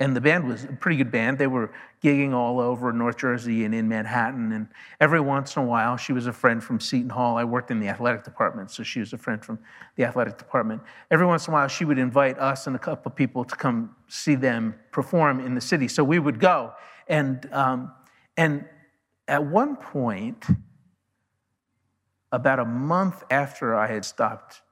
And 0.00 0.14
the 0.14 0.20
band 0.20 0.46
was 0.46 0.62
a 0.62 0.68
pretty 0.68 0.96
good 0.96 1.10
band. 1.10 1.38
They 1.38 1.48
were 1.48 1.72
gigging 2.04 2.32
all 2.32 2.60
over 2.60 2.92
North 2.92 3.16
Jersey 3.16 3.64
and 3.64 3.74
in 3.74 3.88
Manhattan. 3.88 4.52
And 4.52 4.68
every 5.00 5.18
once 5.18 5.56
in 5.56 5.62
a 5.62 5.66
while, 5.66 5.96
she 5.96 6.12
was 6.12 6.28
a 6.28 6.32
friend 6.32 6.62
from 6.62 6.78
Seton 6.78 7.10
Hall. 7.10 7.36
I 7.36 7.42
worked 7.42 7.72
in 7.72 7.80
the 7.80 7.88
athletic 7.88 8.22
department, 8.22 8.70
so 8.70 8.84
she 8.84 9.00
was 9.00 9.12
a 9.12 9.18
friend 9.18 9.44
from 9.44 9.58
the 9.96 10.04
athletic 10.04 10.38
department. 10.38 10.82
Every 11.10 11.26
once 11.26 11.48
in 11.48 11.52
a 11.52 11.54
while, 11.54 11.66
she 11.66 11.84
would 11.84 11.98
invite 11.98 12.38
us 12.38 12.68
and 12.68 12.76
a 12.76 12.78
couple 12.78 13.10
of 13.10 13.16
people 13.16 13.44
to 13.44 13.56
come 13.56 13.96
see 14.06 14.36
them 14.36 14.76
perform 14.92 15.40
in 15.40 15.56
the 15.56 15.60
city. 15.60 15.88
So 15.88 16.04
we 16.04 16.20
would 16.20 16.38
go. 16.38 16.74
And, 17.08 17.48
um, 17.52 17.92
and 18.36 18.66
at 19.26 19.44
one 19.44 19.74
point, 19.74 20.44
about 22.30 22.60
a 22.60 22.64
month 22.64 23.24
after 23.30 23.74
I 23.74 23.88
had 23.88 24.04
stopped 24.04 24.62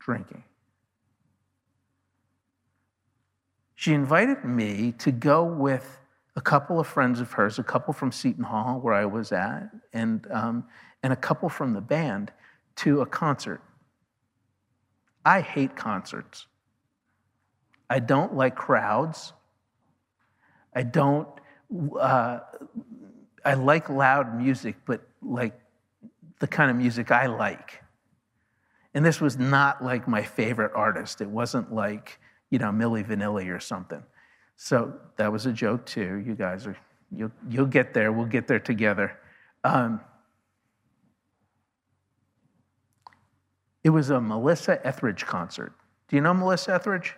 drinking, 0.00 0.42
she 3.76 3.92
invited 3.92 4.42
me 4.42 4.92
to 4.98 5.12
go 5.12 5.44
with 5.44 5.98
a 6.34 6.40
couple 6.40 6.80
of 6.80 6.86
friends 6.86 7.20
of 7.20 7.30
hers, 7.32 7.58
a 7.58 7.62
couple 7.62 7.92
from 7.92 8.10
Seton 8.10 8.44
Hall, 8.44 8.80
where 8.80 8.94
I 8.94 9.04
was 9.04 9.32
at, 9.32 9.70
and, 9.92 10.26
um, 10.30 10.64
and 11.02 11.12
a 11.12 11.16
couple 11.16 11.48
from 11.48 11.74
the 11.74 11.80
band 11.80 12.32
to 12.76 13.02
a 13.02 13.06
concert. 13.06 13.62
I 15.24 15.42
hate 15.42 15.76
concerts. 15.76 16.46
I 17.88 18.00
don't 18.00 18.34
like 18.34 18.56
crowds. 18.56 19.34
I 20.74 20.82
don't, 20.82 21.28
uh, 22.00 22.40
I 23.44 23.54
like 23.54 23.90
loud 23.90 24.36
music, 24.36 24.76
but 24.86 25.06
like 25.22 25.58
the 26.38 26.46
kind 26.46 26.70
of 26.70 26.76
music 26.76 27.10
I 27.10 27.26
like. 27.26 27.82
And 28.94 29.04
this 29.04 29.20
was 29.20 29.36
not 29.36 29.84
like 29.84 30.08
my 30.08 30.22
favorite 30.22 30.72
artist. 30.74 31.20
It 31.20 31.28
wasn't 31.28 31.72
like, 31.72 32.18
you 32.50 32.58
know, 32.58 32.70
Milli 32.70 33.04
Vanilli 33.06 33.54
or 33.54 33.60
something. 33.60 34.02
So 34.56 34.94
that 35.16 35.30
was 35.30 35.46
a 35.46 35.52
joke 35.52 35.84
too. 35.86 36.22
You 36.26 36.34
guys 36.34 36.66
are, 36.66 36.76
you'll, 37.14 37.32
you'll 37.48 37.66
get 37.66 37.92
there. 37.92 38.12
We'll 38.12 38.26
get 38.26 38.46
there 38.46 38.60
together. 38.60 39.18
Um, 39.64 40.00
it 43.84 43.90
was 43.90 44.10
a 44.10 44.20
Melissa 44.20 44.84
Etheridge 44.86 45.26
concert. 45.26 45.72
Do 46.08 46.16
you 46.16 46.22
know 46.22 46.34
Melissa 46.34 46.74
Etheridge? 46.74 47.14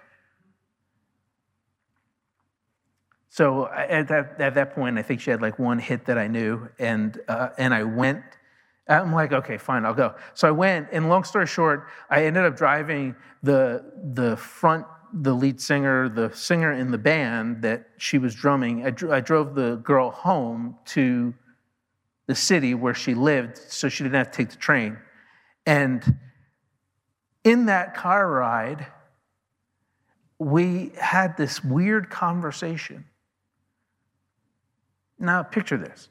So 3.28 3.68
at 3.68 4.08
that, 4.08 4.40
at 4.40 4.54
that 4.54 4.74
point, 4.74 4.98
I 4.98 5.02
think 5.02 5.20
she 5.20 5.30
had 5.30 5.40
like 5.40 5.58
one 5.58 5.78
hit 5.78 6.06
that 6.06 6.18
I 6.18 6.26
knew, 6.26 6.68
and, 6.78 7.20
uh, 7.28 7.50
and 7.58 7.72
I 7.72 7.84
went. 7.84 8.24
I'm 8.88 9.12
like, 9.12 9.32
okay, 9.32 9.58
fine, 9.58 9.84
I'll 9.84 9.94
go. 9.94 10.14
So 10.32 10.48
I 10.48 10.50
went, 10.50 10.88
and 10.92 11.08
long 11.10 11.22
story 11.22 11.46
short, 11.46 11.88
I 12.08 12.24
ended 12.24 12.44
up 12.44 12.56
driving 12.56 13.14
the, 13.42 13.84
the 14.14 14.36
front 14.38 14.86
the 15.12 15.34
lead 15.34 15.60
singer, 15.60 16.08
the 16.08 16.30
singer 16.34 16.72
in 16.72 16.90
the 16.90 16.98
band 16.98 17.62
that 17.62 17.88
she 17.98 18.18
was 18.18 18.34
drumming, 18.34 18.84
I, 18.84 18.92
I 19.10 19.20
drove 19.20 19.54
the 19.54 19.76
girl 19.76 20.10
home 20.10 20.76
to 20.86 21.34
the 22.26 22.34
city 22.34 22.74
where 22.74 22.94
she 22.94 23.14
lived 23.14 23.56
so 23.56 23.88
she 23.88 24.04
didn't 24.04 24.16
have 24.16 24.30
to 24.30 24.36
take 24.36 24.50
the 24.50 24.56
train. 24.56 24.98
And 25.66 26.18
in 27.44 27.66
that 27.66 27.94
car 27.94 28.30
ride, 28.30 28.86
we 30.38 30.92
had 30.98 31.36
this 31.36 31.64
weird 31.64 32.10
conversation. 32.10 33.06
Now, 35.18 35.42
picture 35.42 35.76
this. 35.76 36.08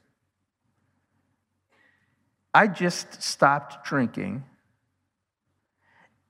I 2.52 2.66
just 2.66 3.22
stopped 3.22 3.86
drinking, 3.86 4.44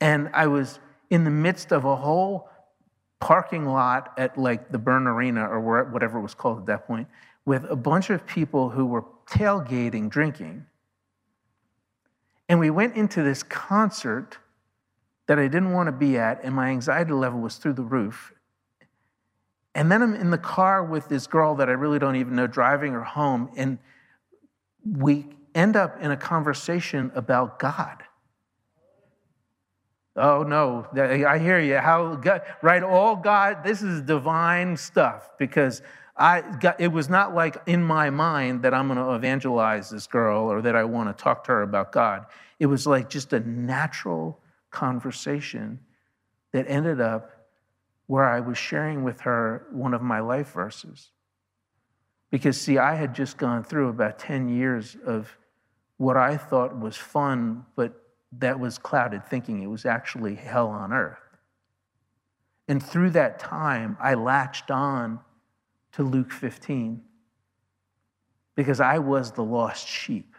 and 0.01 0.31
I 0.35 0.47
was 0.47 0.79
in 1.11 1.25
the 1.25 1.31
midst 1.31 1.73
of 1.73 1.85
a 1.85 1.97
whole 1.97 2.49
parking 3.21 3.67
lot 3.67 4.13
at 4.17 4.39
like 4.39 4.71
the 4.71 4.79
Byrne 4.79 5.07
Arena 5.07 5.49
or 5.49 5.85
whatever 5.85 6.19
it 6.19 6.23
was 6.23 6.35
called 6.35 6.61
at 6.61 6.67
that 6.67 6.87
point 6.87 7.09
with 7.45 7.65
a 7.65 7.77
bunch 7.77 8.11
of 8.11 8.27
people 8.27 8.71
who 8.71 8.87
were 8.87 9.05
tailgating, 9.27 10.09
drinking. 10.09 10.67
And 12.49 12.61
we 12.61 12.71
went 12.71 12.97
into 12.97 13.23
this 13.23 13.43
concert 13.43 14.39
that 15.27 15.39
I 15.39 15.49
didn't 15.49 15.73
want 15.73 15.89
to 15.89 15.93
be 15.93 16.17
at, 16.17 16.43
and 16.43 16.55
my 16.55 16.69
anxiety 16.69 17.13
level 17.13 17.41
was 17.41 17.57
through 17.57 17.75
the 17.75 17.83
roof. 17.83 18.33
And 19.75 19.93
then 19.93 20.03
I'm 20.03 20.15
in 20.15 20.31
the 20.31 20.39
car 20.39 20.83
with 20.83 21.09
this 21.09 21.27
girl 21.27 21.55
that 21.57 21.69
I 21.69 21.73
really 21.73 21.99
don't 21.99 22.17
even 22.17 22.35
know 22.35 22.47
driving 22.47 22.93
her 22.93 23.05
home, 23.05 23.51
and 23.57 23.79
we 24.85 25.27
end 25.55 25.77
up 25.77 26.01
in 26.01 26.11
a 26.11 26.17
conversation 26.17 27.13
about 27.15 27.59
God. 27.59 28.03
Oh 30.19 30.43
no, 30.43 30.87
I 30.97 31.39
hear 31.39 31.61
you. 31.61 31.79
How 31.79 32.17
God, 32.17 32.43
right? 32.63 32.83
All 32.83 33.17
God, 33.17 33.63
this 33.65 33.83
is 33.83 34.03
divine 34.03 34.77
stuff 34.77 35.31
because 35.39 35.83
I 36.17 36.41
got, 36.41 36.81
it 36.81 36.89
was 36.89 37.09
not 37.09 37.35
like 37.35 37.57
in 37.67 37.83
my 37.83 38.11
mind 38.11 38.63
that 38.63 38.75
I'm 38.75 38.89
going 38.89 38.99
to 38.99 39.15
evangelize 39.15 39.89
this 39.89 40.09
girl 40.09 40.51
or 40.51 40.61
that 40.63 40.75
I 40.75 40.83
want 40.83 41.17
to 41.17 41.23
talk 41.23 41.45
to 41.45 41.53
her 41.53 41.63
about 41.63 41.93
God. 41.93 42.27
It 42.59 42.67
was 42.67 42.87
like 42.87 43.09
just 43.09 43.33
a 43.33 43.41
natural 43.41 44.41
conversation 44.71 45.79
that 46.53 46.67
ended 46.69 47.01
up 47.01 47.47
where 48.09 48.25
I 48.25 48.41
was 48.41 48.59
sharing 48.59 49.05
with 49.05 49.21
her 49.21 49.67
one 49.71 49.95
of 49.95 50.03
my 50.03 50.19
life 50.19 50.53
verses. 50.53 51.11
Because, 52.31 52.61
see, 52.61 52.79
I 52.79 52.95
had 52.95 53.15
just 53.15 53.37
gone 53.37 53.63
through 53.63 53.89
about 53.89 54.19
10 54.19 54.49
years 54.49 54.97
of 55.07 55.37
what 55.99 56.17
I 56.17 56.37
thought 56.37 56.79
was 56.79 56.97
fun, 56.97 57.65
but 57.77 58.08
that 58.33 58.61
was 58.61 58.79
clouded 58.79 59.27
thinking 59.27 59.63
it 59.63 59.67
was 59.67 59.87
actually 59.87 60.35
hell 60.35 60.69
on 60.69 60.93
earth. 60.93 61.19
And 62.69 62.83
through 62.83 63.11
that 63.11 63.39
time, 63.39 63.97
I 64.01 64.15
latched 64.15 64.71
on 64.71 65.21
to 65.93 66.03
Luke 66.03 66.31
15 66.31 67.03
because 68.55 68.81
I 68.81 68.99
was 68.99 69.33
the 69.33 69.45
lost 69.45 69.89
sheep. 69.89 70.35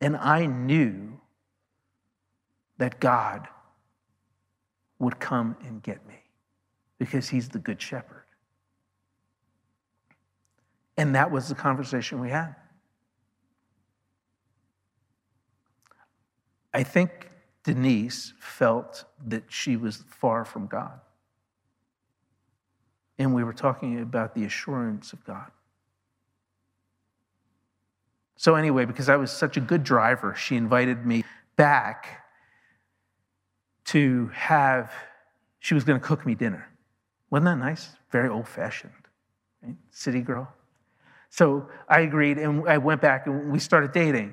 And 0.00 0.16
I 0.16 0.46
knew 0.46 1.20
that 2.78 2.98
God 2.98 3.46
would 4.98 5.20
come 5.20 5.56
and 5.62 5.82
get 5.82 6.06
me 6.06 6.18
because 6.98 7.28
he's 7.28 7.48
the 7.48 7.58
good 7.58 7.80
shepherd. 7.80 8.24
And 10.96 11.14
that 11.14 11.30
was 11.30 11.48
the 11.48 11.54
conversation 11.54 12.20
we 12.20 12.30
had. 12.30 12.54
I 16.72 16.82
think 16.82 17.30
Denise 17.64 18.32
felt 18.38 19.04
that 19.26 19.44
she 19.48 19.76
was 19.76 20.04
far 20.08 20.44
from 20.44 20.66
God. 20.66 21.00
And 23.18 23.34
we 23.34 23.44
were 23.44 23.52
talking 23.52 24.00
about 24.00 24.34
the 24.34 24.44
assurance 24.44 25.12
of 25.12 25.24
God. 25.24 25.50
So, 28.36 28.54
anyway, 28.54 28.86
because 28.86 29.10
I 29.10 29.16
was 29.16 29.30
such 29.30 29.58
a 29.58 29.60
good 29.60 29.84
driver, 29.84 30.34
she 30.34 30.56
invited 30.56 31.04
me 31.04 31.24
back 31.56 32.24
to 33.86 34.28
have, 34.28 34.90
she 35.58 35.74
was 35.74 35.84
going 35.84 36.00
to 36.00 36.06
cook 36.06 36.24
me 36.24 36.34
dinner. 36.34 36.66
Wasn't 37.28 37.44
that 37.44 37.58
nice? 37.58 37.90
Very 38.10 38.30
old 38.30 38.48
fashioned, 38.48 38.92
right? 39.62 39.76
City 39.90 40.22
girl. 40.22 40.50
So 41.28 41.68
I 41.88 42.00
agreed, 42.00 42.38
and 42.38 42.66
I 42.66 42.78
went 42.78 43.02
back 43.02 43.26
and 43.26 43.52
we 43.52 43.58
started 43.58 43.92
dating. 43.92 44.32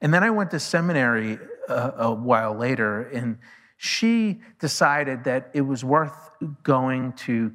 And 0.00 0.12
then 0.12 0.22
I 0.22 0.30
went 0.30 0.50
to 0.52 0.60
seminary 0.60 1.38
a, 1.68 1.72
uh, 1.72 2.08
a 2.08 2.14
while 2.14 2.54
later, 2.54 3.02
and 3.08 3.38
she 3.76 4.40
decided 4.58 5.24
that 5.24 5.50
it 5.54 5.60
was 5.60 5.84
worth 5.84 6.30
going 6.62 7.12
to 7.14 7.52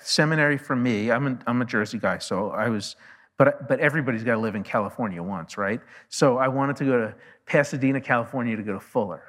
seminary 0.00 0.58
for 0.58 0.76
me. 0.76 1.10
I'm 1.10 1.26
a, 1.26 1.38
I'm 1.46 1.62
a 1.62 1.64
Jersey 1.64 1.98
guy, 1.98 2.18
so 2.18 2.50
I 2.50 2.68
was 2.68 2.96
but, 3.42 3.66
but 3.66 3.80
everybody's 3.80 4.22
got 4.22 4.34
to 4.34 4.40
live 4.40 4.54
in 4.54 4.62
California 4.62 5.20
once, 5.20 5.58
right? 5.58 5.80
So 6.08 6.38
I 6.38 6.46
wanted 6.46 6.76
to 6.76 6.84
go 6.84 6.98
to 6.98 7.14
Pasadena, 7.44 8.00
California 8.00 8.56
to 8.56 8.62
go 8.62 8.74
to 8.74 8.80
Fuller. 8.80 9.24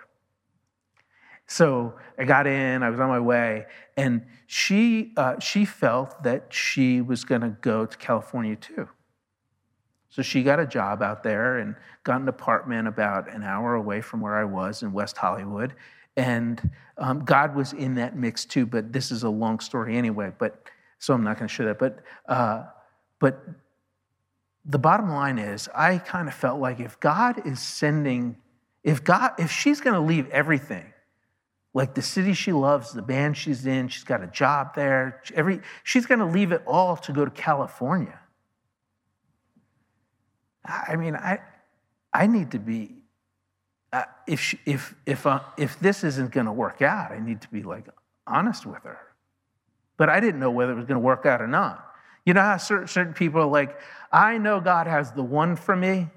So 1.47 1.95
I 2.19 2.25
got 2.25 2.45
in, 2.45 2.83
I 2.83 2.91
was 2.91 2.99
on 2.99 3.09
my 3.09 3.19
way, 3.19 3.65
and 3.97 4.25
she, 4.45 5.13
uh, 5.17 5.39
she 5.39 5.65
felt 5.65 6.21
that 6.21 6.53
she 6.53 7.01
was 7.01 7.23
going 7.23 7.41
to 7.41 7.57
go 7.61 7.85
to 7.87 7.97
California 7.97 8.55
too. 8.55 8.87
So 10.13 10.21
she 10.21 10.43
got 10.43 10.59
a 10.59 10.67
job 10.67 11.01
out 11.01 11.23
there 11.23 11.57
and 11.57 11.75
got 12.03 12.21
an 12.21 12.27
apartment 12.27 12.87
about 12.87 13.33
an 13.33 13.41
hour 13.41 13.73
away 13.73 13.99
from 13.99 14.21
where 14.21 14.37
I 14.37 14.43
was 14.43 14.83
in 14.83 14.93
West 14.93 15.17
Hollywood. 15.17 15.73
And 16.15 16.69
um, 16.99 17.25
God 17.25 17.55
was 17.55 17.73
in 17.73 17.95
that 17.95 18.15
mix 18.15 18.45
too, 18.45 18.67
but 18.67 18.93
this 18.93 19.09
is 19.09 19.23
a 19.23 19.29
long 19.29 19.59
story 19.59 19.97
anyway, 19.97 20.31
but 20.37 20.69
so 20.99 21.15
I'm 21.15 21.23
not 21.23 21.39
going 21.39 21.47
to 21.47 21.53
share 21.53 21.65
that. 21.65 21.79
But, 21.79 22.03
uh, 22.27 22.65
but 23.19 23.43
the 24.65 24.77
bottom 24.77 25.09
line 25.09 25.39
is, 25.39 25.67
I 25.73 25.97
kind 25.97 26.27
of 26.27 26.35
felt 26.35 26.61
like 26.61 26.79
if 26.79 26.99
God 26.99 27.47
is 27.47 27.59
sending, 27.59 28.37
if 28.83 29.03
God, 29.03 29.31
if 29.39 29.49
she's 29.49 29.81
going 29.81 29.95
to 29.95 29.99
leave 29.99 30.29
everything, 30.29 30.93
like 31.73 31.95
the 31.95 32.03
city 32.03 32.33
she 32.33 32.51
loves, 32.51 32.93
the 32.93 33.01
band 33.01 33.35
she's 33.35 33.65
in, 33.65 33.87
she's 33.87 34.03
got 34.03 34.21
a 34.21 34.27
job 34.27 34.75
there, 34.75 35.23
every, 35.33 35.61
she's 35.83 36.05
going 36.05 36.19
to 36.19 36.27
leave 36.27 36.51
it 36.51 36.61
all 36.67 36.97
to 36.97 37.11
go 37.11 37.25
to 37.25 37.31
California. 37.31 38.19
I 40.65 40.95
mean, 40.95 41.15
I, 41.15 41.39
I 42.13 42.27
need 42.27 42.51
to 42.51 42.59
be, 42.59 42.95
uh, 43.91 44.03
if, 44.27 44.39
she, 44.39 44.59
if, 44.65 44.95
if, 45.05 45.25
uh, 45.25 45.41
if 45.57 45.79
this 45.79 46.03
isn't 46.03 46.31
going 46.31 46.45
to 46.45 46.51
work 46.51 46.81
out, 46.81 47.11
I 47.11 47.19
need 47.19 47.41
to 47.41 47.49
be 47.49 47.63
like 47.63 47.85
honest 48.25 48.65
with 48.65 48.83
her. 48.83 48.99
But 49.97 50.09
I 50.09 50.19
didn't 50.19 50.39
know 50.39 50.51
whether 50.51 50.71
it 50.71 50.75
was 50.75 50.85
going 50.85 50.99
to 50.99 51.05
work 51.05 51.25
out 51.25 51.41
or 51.41 51.47
not. 51.47 51.85
You 52.25 52.33
know 52.33 52.41
how 52.41 52.57
certain, 52.57 52.87
certain 52.87 53.13
people 53.13 53.41
are 53.41 53.47
like, 53.47 53.77
I 54.11 54.37
know 54.37 54.61
God 54.61 54.87
has 54.87 55.11
the 55.11 55.23
one 55.23 55.55
for 55.55 55.75
me? 55.75 56.09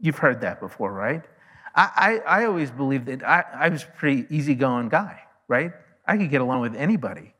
You've 0.00 0.18
heard 0.18 0.42
that 0.42 0.60
before, 0.60 0.92
right? 0.92 1.24
I, 1.74 2.20
I, 2.26 2.40
I 2.40 2.44
always 2.44 2.70
believed 2.70 3.06
that 3.06 3.26
I, 3.26 3.44
I 3.54 3.68
was 3.70 3.82
a 3.82 3.86
pretty 3.86 4.26
easygoing 4.34 4.90
guy, 4.90 5.22
right? 5.48 5.72
I 6.06 6.16
could 6.18 6.30
get 6.30 6.40
along 6.40 6.60
with 6.60 6.76
anybody. 6.76 7.34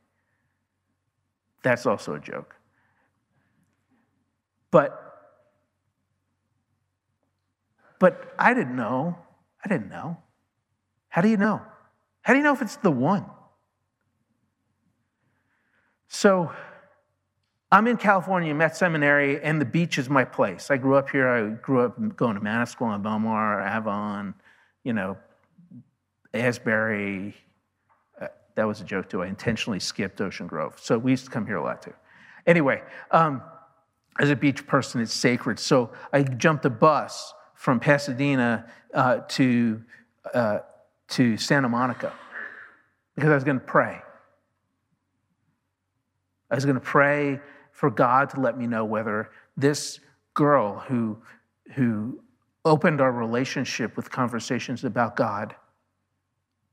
That's 1.63 1.85
also 1.85 2.15
a 2.15 2.19
joke. 2.19 2.55
But 4.71 5.06
but 7.99 8.33
I 8.37 8.53
didn't 8.53 8.75
know. 8.75 9.17
I 9.63 9.69
didn't 9.69 9.89
know. 9.89 10.17
How 11.09 11.21
do 11.21 11.29
you 11.29 11.37
know? 11.37 11.61
How 12.21 12.33
do 12.33 12.39
you 12.39 12.43
know 12.43 12.53
if 12.53 12.61
it's 12.61 12.77
the 12.77 12.91
one? 12.91 13.25
So 16.07 16.51
I'm 17.71 17.87
in 17.87 17.97
California, 17.97 18.53
Met 18.53 18.77
Seminary, 18.77 19.41
and 19.41 19.59
the 19.59 19.65
beach 19.65 19.97
is 19.97 20.09
my 20.09 20.23
place. 20.23 20.71
I 20.71 20.77
grew 20.77 20.95
up 20.95 21.09
here. 21.09 21.27
I 21.27 21.49
grew 21.49 21.81
up 21.81 22.15
going 22.15 22.35
to 22.35 22.41
Manasquan 22.41 22.95
and 22.95 23.03
Belmar, 23.03 23.75
Avon, 23.75 24.33
you 24.83 24.93
know, 24.93 25.17
Asbury. 26.33 27.35
Uh, 28.21 28.27
that 28.55 28.63
was 28.63 28.79
a 28.79 28.85
joke 28.85 29.09
too. 29.09 29.21
I 29.21 29.27
intentionally 29.27 29.79
skipped 29.79 30.21
Ocean 30.21 30.47
Grove. 30.47 30.75
So 30.81 30.97
we 30.97 31.11
used 31.11 31.25
to 31.25 31.31
come 31.31 31.45
here 31.45 31.57
a 31.57 31.63
lot 31.63 31.81
too. 31.81 31.93
Anyway, 32.45 32.81
um, 33.11 33.41
as 34.19 34.29
a 34.29 34.35
beach 34.35 34.65
person, 34.65 35.01
it's 35.01 35.13
sacred. 35.13 35.59
So 35.59 35.91
I 36.13 36.23
jumped 36.23 36.65
a 36.65 36.69
bus 36.69 37.33
from 37.57 37.79
Pasadena 37.79 38.69
uh, 38.93 39.17
to, 39.29 39.83
uh, 40.33 40.59
to 41.09 41.35
Santa 41.37 41.67
Monica 41.67 42.13
because 43.15 43.31
I 43.31 43.33
was 43.33 43.43
going 43.43 43.59
to 43.59 43.65
pray. 43.65 43.99
I 46.49 46.55
was 46.55 46.63
going 46.65 46.75
to 46.75 46.81
pray 46.81 47.41
for 47.71 47.89
God 47.89 48.29
to 48.29 48.39
let 48.39 48.57
me 48.57 48.67
know 48.67 48.85
whether 48.85 49.31
this 49.57 49.99
girl 50.35 50.79
who, 50.87 51.17
who 51.73 52.21
opened 52.63 53.01
our 53.01 53.11
relationship 53.11 53.97
with 53.97 54.11
conversations 54.11 54.83
about 54.83 55.15
God 55.15 55.55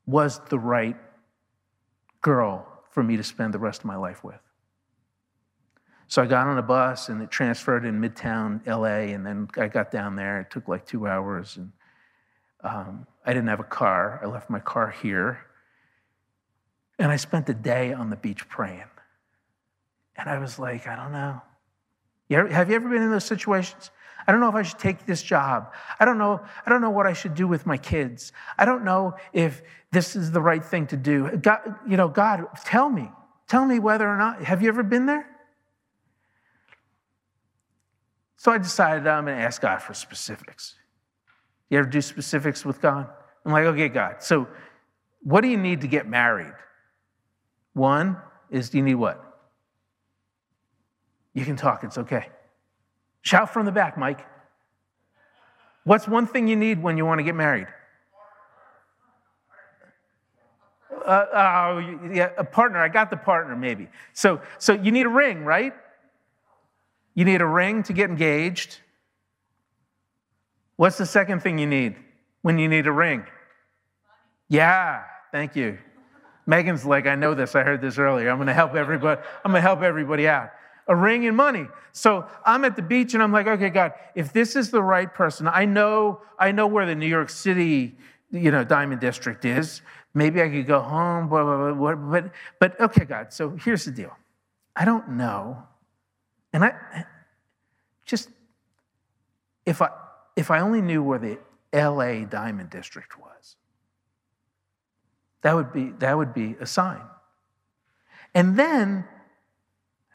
was 0.06 0.40
the 0.50 0.58
right 0.58 0.96
girl 2.20 2.68
for 2.90 3.02
me 3.02 3.16
to 3.16 3.24
spend 3.24 3.54
the 3.54 3.58
rest 3.58 3.80
of 3.80 3.86
my 3.86 3.96
life 3.96 4.22
with. 4.22 4.40
So 6.14 6.22
I 6.22 6.26
got 6.26 6.46
on 6.46 6.58
a 6.58 6.62
bus 6.62 7.08
and 7.08 7.20
it 7.20 7.28
transferred 7.28 7.84
in 7.84 8.00
Midtown 8.00 8.64
LA, 8.68 9.12
and 9.12 9.26
then 9.26 9.48
I 9.56 9.66
got 9.66 9.90
down 9.90 10.14
there. 10.14 10.42
It 10.42 10.48
took 10.48 10.68
like 10.68 10.86
two 10.86 11.08
hours, 11.08 11.56
and 11.56 11.72
um, 12.62 13.08
I 13.26 13.32
didn't 13.32 13.48
have 13.48 13.58
a 13.58 13.64
car. 13.64 14.20
I 14.22 14.26
left 14.26 14.48
my 14.48 14.60
car 14.60 14.90
here, 14.90 15.40
and 17.00 17.10
I 17.10 17.16
spent 17.16 17.46
the 17.46 17.54
day 17.54 17.92
on 17.92 18.10
the 18.10 18.16
beach 18.16 18.48
praying. 18.48 18.84
And 20.14 20.30
I 20.30 20.38
was 20.38 20.56
like, 20.56 20.86
I 20.86 20.94
don't 20.94 21.10
know. 21.10 21.42
have 22.48 22.70
you 22.70 22.76
ever 22.76 22.88
been 22.88 23.02
in 23.02 23.10
those 23.10 23.24
situations? 23.24 23.90
I 24.24 24.30
don't 24.30 24.40
know 24.40 24.48
if 24.50 24.54
I 24.54 24.62
should 24.62 24.78
take 24.78 25.06
this 25.06 25.20
job. 25.20 25.72
I 25.98 26.04
don't 26.04 26.18
know. 26.18 26.40
I 26.64 26.70
don't 26.70 26.80
know 26.80 26.90
what 26.90 27.08
I 27.08 27.12
should 27.12 27.34
do 27.34 27.48
with 27.48 27.66
my 27.66 27.76
kids. 27.76 28.30
I 28.56 28.66
don't 28.66 28.84
know 28.84 29.16
if 29.32 29.62
this 29.90 30.14
is 30.14 30.30
the 30.30 30.40
right 30.40 30.64
thing 30.64 30.86
to 30.86 30.96
do. 30.96 31.28
God, 31.38 31.74
you 31.88 31.96
know, 31.96 32.06
God, 32.06 32.46
tell 32.64 32.88
me. 32.88 33.10
Tell 33.48 33.64
me 33.66 33.80
whether 33.80 34.08
or 34.08 34.16
not. 34.16 34.44
Have 34.44 34.62
you 34.62 34.68
ever 34.68 34.84
been 34.84 35.06
there? 35.06 35.33
So 38.36 38.52
I 38.52 38.58
decided 38.58 39.06
I'm 39.06 39.24
going 39.24 39.36
to 39.36 39.42
ask 39.42 39.62
God 39.62 39.78
for 39.78 39.94
specifics. 39.94 40.74
You 41.70 41.78
ever 41.78 41.88
do 41.88 42.00
specifics 42.00 42.64
with 42.64 42.80
God? 42.80 43.08
I'm 43.44 43.52
like, 43.52 43.64
okay, 43.64 43.88
God. 43.88 44.22
So, 44.22 44.46
what 45.22 45.40
do 45.40 45.48
you 45.48 45.56
need 45.56 45.80
to 45.80 45.86
get 45.86 46.06
married? 46.06 46.52
One 47.72 48.18
is, 48.50 48.70
do 48.70 48.78
you 48.78 48.84
need 48.84 48.94
what? 48.94 49.20
You 51.32 51.44
can 51.44 51.56
talk, 51.56 51.82
it's 51.82 51.98
okay. 51.98 52.28
Shout 53.22 53.52
from 53.52 53.66
the 53.66 53.72
back, 53.72 53.96
Mike. 53.96 54.24
What's 55.84 56.06
one 56.06 56.26
thing 56.26 56.46
you 56.46 56.56
need 56.56 56.82
when 56.82 56.96
you 56.96 57.04
want 57.04 57.18
to 57.18 57.22
get 57.22 57.34
married? 57.34 57.66
Uh, 61.04 61.08
uh, 61.08 61.96
yeah, 62.12 62.30
a 62.38 62.44
partner. 62.44 62.78
I 62.78 62.88
got 62.88 63.10
the 63.10 63.16
partner, 63.16 63.56
maybe. 63.56 63.88
So, 64.12 64.40
so 64.58 64.72
you 64.72 64.92
need 64.92 65.06
a 65.06 65.10
ring, 65.10 65.44
right? 65.44 65.74
You 67.14 67.24
need 67.24 67.40
a 67.40 67.46
ring 67.46 67.82
to 67.84 67.92
get 67.92 68.10
engaged. 68.10 68.78
What's 70.76 70.98
the 70.98 71.06
second 71.06 71.40
thing 71.40 71.58
you 71.58 71.66
need 71.66 71.96
when 72.42 72.58
you 72.58 72.68
need 72.68 72.86
a 72.86 72.92
ring? 72.92 73.24
Yeah, 74.48 75.04
thank 75.32 75.56
you. 75.56 75.78
Megan's 76.46 76.84
like, 76.84 77.06
I 77.06 77.14
know 77.14 77.34
this. 77.34 77.54
I 77.54 77.62
heard 77.62 77.80
this 77.80 77.98
earlier. 77.98 78.28
I'm 78.28 78.36
going 78.36 78.48
to 78.48 78.54
help 78.54 78.74
everybody. 78.74 79.20
I'm 79.44 79.52
going 79.52 79.62
to 79.62 79.66
help 79.66 79.82
everybody 79.82 80.28
out 80.28 80.50
a 80.86 80.96
ring 80.96 81.26
and 81.26 81.36
money. 81.36 81.66
So 81.92 82.26
I'm 82.44 82.64
at 82.64 82.76
the 82.76 82.82
beach 82.82 83.14
and 83.14 83.22
I'm 83.22 83.32
like, 83.32 83.46
okay, 83.46 83.70
God, 83.70 83.92
if 84.14 84.32
this 84.32 84.56
is 84.56 84.70
the 84.70 84.82
right 84.82 85.12
person, 85.12 85.48
I 85.48 85.64
know, 85.64 86.20
I 86.38 86.52
know 86.52 86.66
where 86.66 86.86
the 86.86 86.94
New 86.94 87.06
York 87.06 87.30
City, 87.30 87.96
you 88.30 88.50
know, 88.50 88.64
Diamond 88.64 89.00
District 89.00 89.44
is. 89.44 89.82
Maybe 90.12 90.42
I 90.42 90.48
could 90.48 90.66
go 90.66 90.80
home, 90.80 91.28
blah, 91.28 91.42
blah, 91.42 91.72
blah, 91.72 91.94
but, 91.94 92.30
but 92.60 92.80
okay, 92.80 93.04
God, 93.04 93.32
so 93.32 93.50
here's 93.50 93.84
the 93.84 93.90
deal. 93.90 94.16
I 94.76 94.84
don't 94.84 95.10
know. 95.10 95.62
And 96.54 96.64
I 96.64 97.04
just, 98.06 98.30
if 99.66 99.82
I, 99.82 99.90
if 100.36 100.52
I 100.52 100.60
only 100.60 100.80
knew 100.80 101.02
where 101.02 101.18
the 101.18 101.38
LA 101.74 102.24
Diamond 102.24 102.70
District 102.70 103.18
was, 103.18 103.56
that 105.42 105.54
would 105.54 105.72
be, 105.72 105.90
that 105.98 106.16
would 106.16 106.32
be 106.32 106.54
a 106.60 106.66
sign. 106.66 107.02
And 108.34 108.56
then 108.56 109.04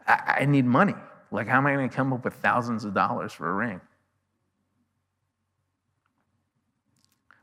I, 0.08 0.38
I 0.39 0.45
need 0.45 0.65
money. 0.65 0.95
Like, 1.30 1.47
how 1.47 1.58
am 1.58 1.67
I 1.67 1.73
going 1.73 1.89
to 1.89 1.95
come 1.95 2.13
up 2.13 2.23
with 2.23 2.36
thousands 2.36 2.86
of 2.86 2.93
dollars 2.93 3.34
for 3.34 3.49
a 3.49 3.54
ring? 3.54 3.82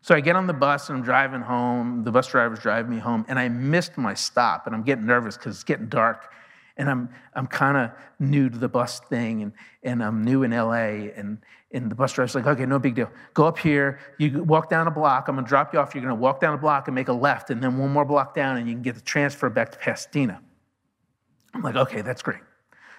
So 0.01 0.15
I 0.15 0.21
get 0.21 0.37
on 0.37 0.47
the 0.47 0.55
bus 0.55 0.89
and 0.89 0.99
I'm 0.99 1.05
driving 1.05 1.43
home. 1.43 2.03
The 2.03 2.13
bus 2.13 2.29
driver's 2.29 2.61
driving 2.61 2.93
me 2.93 2.99
home, 2.99 3.27
and 3.29 3.39
I 3.39 3.49
missed 3.49 3.99
my 3.99 4.15
stop, 4.15 4.67
and 4.67 4.75
I'm 4.75 4.85
getting 4.85 5.05
nervous 5.05 5.37
because 5.37 5.57
it's 5.57 5.65
getting 5.65 5.89
dark. 5.89 6.33
And 6.77 6.91
I'm, 6.91 7.09
I'm 7.35 7.47
kind 7.47 7.77
of 7.77 7.91
new 8.19 8.51
to 8.51 8.59
the 8.59 8.69
bus 8.69 9.01
thing, 9.01 9.43
and, 9.43 9.53
and 9.83 10.03
I'm 10.03 10.23
new 10.23 10.43
in 10.43 10.51
LA, 10.51 11.11
and, 11.17 11.39
and 11.73 11.91
the 11.91 11.95
bus 11.95 12.13
driver's 12.13 12.35
like, 12.35 12.47
okay, 12.47 12.67
no 12.67 12.79
big 12.79 12.95
deal. 12.95 13.11
Go 13.35 13.47
up 13.47 13.59
here, 13.59 13.99
you 14.19 14.43
walk 14.43 14.69
down 14.69 14.87
a 14.87 14.91
block, 14.91 15.29
I'm 15.29 15.37
gonna 15.37 15.47
drop 15.47 15.73
you 15.73 15.81
off, 15.81 15.95
you're 15.95 16.03
gonna 16.03 16.15
walk 16.15 16.41
down 16.41 16.55
a 16.55 16.59
block 16.59 16.89
and 16.89 16.95
make 16.95 17.09
a 17.09 17.13
left, 17.13 17.51
and 17.51 17.63
then 17.63 17.79
one 17.79 17.91
more 17.91 18.05
block 18.05 18.35
down, 18.35 18.59
and 18.59 18.69
you 18.69 18.75
can 18.75 18.83
get 18.83 18.95
the 18.95 19.01
transfer 19.01 19.49
back 19.49 19.73
to 19.73 19.79
Pasadena. 19.79 20.41
I'm 21.55 21.63
like, 21.63 21.77
okay, 21.77 22.03
that's 22.03 22.23
great. 22.23 22.41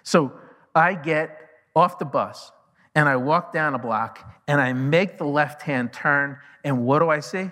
So 0.03 0.31
I 0.73 0.95
get 0.95 1.39
off 1.75 1.99
the 1.99 2.05
bus, 2.05 2.51
and 2.95 3.07
I 3.07 3.15
walk 3.15 3.53
down 3.53 3.75
a 3.75 3.79
block, 3.79 4.27
and 4.47 4.59
I 4.59 4.73
make 4.73 5.19
the 5.19 5.25
left 5.25 5.61
hand 5.61 5.93
turn, 5.93 6.37
and 6.63 6.83
what 6.83 6.99
do 6.99 7.09
I 7.09 7.19
see? 7.19 7.51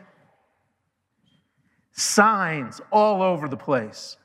Signs 1.92 2.82
all 2.92 3.22
over 3.22 3.48
the 3.48 3.58
place. 3.58 4.18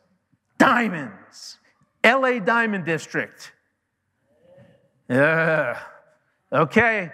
Diamonds. 0.58 1.58
LA 2.04 2.38
Diamond 2.38 2.84
District. 2.84 3.52
Yeah. 5.08 5.80
Okay. 6.52 7.12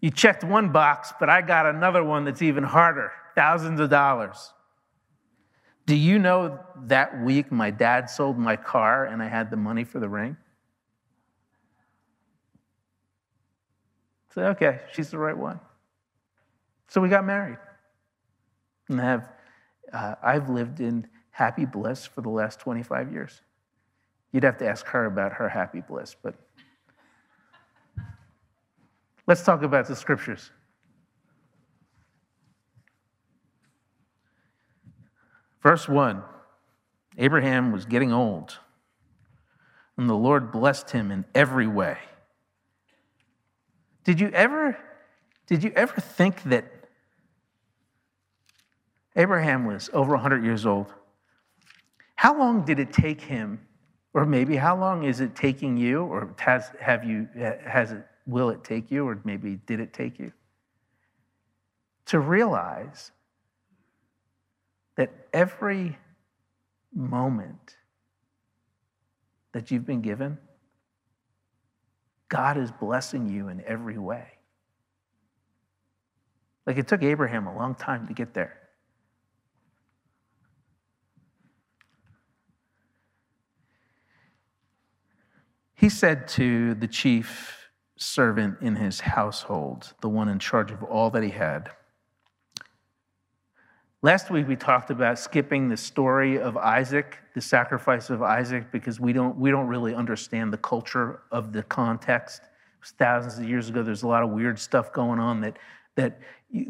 You 0.00 0.10
checked 0.10 0.44
one 0.44 0.72
box, 0.72 1.12
but 1.20 1.28
I 1.28 1.42
got 1.42 1.66
another 1.66 2.02
one 2.02 2.24
that's 2.24 2.42
even 2.42 2.64
harder 2.64 3.12
thousands 3.34 3.80
of 3.80 3.90
dollars. 3.90 4.52
Do 5.86 5.94
you 5.96 6.18
know 6.18 6.60
that 6.86 7.20
week 7.20 7.50
my 7.50 7.70
dad 7.70 8.08
sold 8.08 8.38
my 8.38 8.56
car 8.56 9.06
and 9.06 9.22
I 9.22 9.28
had 9.28 9.50
the 9.50 9.56
money 9.56 9.84
for 9.84 9.98
the 9.98 10.08
ring? 10.08 10.36
So, 14.34 14.42
okay, 14.42 14.80
she's 14.92 15.10
the 15.10 15.18
right 15.18 15.36
one. 15.36 15.58
So 16.88 17.00
we 17.00 17.08
got 17.08 17.24
married. 17.24 17.58
And 18.88 19.00
have, 19.00 19.28
uh, 19.92 20.14
I've 20.22 20.48
lived 20.48 20.80
in 20.80 21.08
happy 21.30 21.64
bliss 21.64 22.06
for 22.06 22.20
the 22.20 22.28
last 22.28 22.60
25 22.60 23.12
years. 23.12 23.40
You'd 24.32 24.44
have 24.44 24.58
to 24.58 24.68
ask 24.68 24.86
her 24.86 25.06
about 25.06 25.32
her 25.32 25.48
happy 25.48 25.80
bliss, 25.80 26.14
but 26.22 26.34
let's 29.26 29.42
talk 29.42 29.62
about 29.62 29.86
the 29.86 29.96
scriptures. 29.96 30.50
Verse 35.62 35.88
1 35.88 36.22
Abraham 37.18 37.72
was 37.72 37.84
getting 37.84 38.12
old, 38.12 38.58
and 39.96 40.08
the 40.08 40.14
Lord 40.14 40.52
blessed 40.52 40.90
him 40.90 41.10
in 41.10 41.24
every 41.34 41.66
way. 41.66 41.98
Did 44.04 44.20
you 44.20 44.30
ever, 44.30 44.78
did 45.46 45.62
you 45.62 45.72
ever 45.74 46.00
think 46.00 46.42
that 46.44 46.64
Abraham 49.16 49.66
was 49.66 49.90
over 49.92 50.12
100 50.12 50.44
years 50.44 50.64
old? 50.64 50.94
How 52.14 52.38
long 52.38 52.64
did 52.64 52.78
it 52.78 52.92
take 52.92 53.20
him 53.20 53.66
or 54.12 54.26
maybe 54.26 54.56
how 54.56 54.76
long 54.76 55.04
is 55.04 55.20
it 55.20 55.36
taking 55.36 55.76
you, 55.76 56.02
or 56.02 56.34
has, 56.38 56.70
have 56.80 57.04
you, 57.04 57.28
has 57.66 57.92
it, 57.92 58.04
will 58.26 58.50
it 58.50 58.64
take 58.64 58.90
you, 58.90 59.06
or 59.06 59.20
maybe 59.24 59.60
did 59.66 59.80
it 59.80 59.92
take 59.92 60.18
you? 60.18 60.32
To 62.06 62.18
realize 62.18 63.12
that 64.96 65.10
every 65.32 65.96
moment 66.94 67.76
that 69.52 69.70
you've 69.70 69.86
been 69.86 70.00
given, 70.00 70.38
God 72.28 72.56
is 72.56 72.70
blessing 72.70 73.28
you 73.28 73.48
in 73.48 73.62
every 73.66 73.98
way. 73.98 74.26
Like 76.66 76.78
it 76.78 76.86
took 76.86 77.02
Abraham 77.02 77.46
a 77.46 77.56
long 77.56 77.74
time 77.74 78.06
to 78.06 78.12
get 78.12 78.34
there. 78.34 78.59
He 85.80 85.88
said 85.88 86.28
to 86.28 86.74
the 86.74 86.86
chief 86.86 87.70
servant 87.96 88.58
in 88.60 88.76
his 88.76 89.00
household, 89.00 89.94
the 90.00 90.08
one 90.08 90.28
in 90.28 90.38
charge 90.38 90.70
of 90.70 90.82
all 90.84 91.10
that 91.10 91.22
he 91.22 91.30
had, 91.30 91.70
Last 94.02 94.30
week 94.30 94.48
we 94.48 94.56
talked 94.56 94.90
about 94.90 95.18
skipping 95.18 95.68
the 95.68 95.76
story 95.76 96.38
of 96.38 96.56
Isaac, 96.56 97.18
the 97.34 97.40
sacrifice 97.42 98.08
of 98.08 98.22
Isaac, 98.22 98.72
because 98.72 98.98
we 98.98 99.12
don't, 99.12 99.36
we 99.36 99.50
don't 99.50 99.66
really 99.66 99.94
understand 99.94 100.54
the 100.54 100.56
culture 100.56 101.20
of 101.30 101.52
the 101.52 101.62
context. 101.64 102.40
thousands 102.98 103.38
of 103.38 103.46
years 103.46 103.68
ago. 103.68 103.82
There's 103.82 104.02
a 104.02 104.08
lot 104.08 104.22
of 104.22 104.30
weird 104.30 104.58
stuff 104.58 104.90
going 104.94 105.20
on 105.20 105.42
that, 105.42 105.58
that 105.96 106.18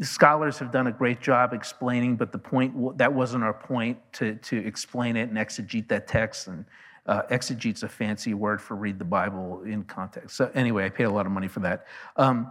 scholars 0.01 0.59
have 0.59 0.73
done 0.73 0.87
a 0.87 0.91
great 0.91 1.21
job 1.21 1.53
explaining, 1.53 2.17
but 2.17 2.33
the 2.33 2.37
point 2.37 2.97
that 2.97 3.13
wasn't 3.13 3.45
our 3.45 3.53
point 3.53 3.97
to, 4.13 4.35
to 4.35 4.57
explain 4.57 5.15
it 5.15 5.29
and 5.29 5.37
exegete 5.37 5.87
that 5.87 6.09
text. 6.09 6.49
And 6.49 6.65
uh, 7.11 7.23
exegete's 7.29 7.83
a 7.83 7.89
fancy 7.89 8.33
word 8.33 8.61
for 8.61 8.75
read 8.75 8.97
the 8.97 9.03
Bible 9.05 9.63
in 9.63 9.83
context. 9.83 10.37
So 10.37 10.49
anyway, 10.53 10.85
I 10.85 10.89
paid 10.89 11.03
a 11.03 11.11
lot 11.11 11.25
of 11.25 11.33
money 11.33 11.49
for 11.49 11.59
that. 11.59 11.87
Um, 12.15 12.49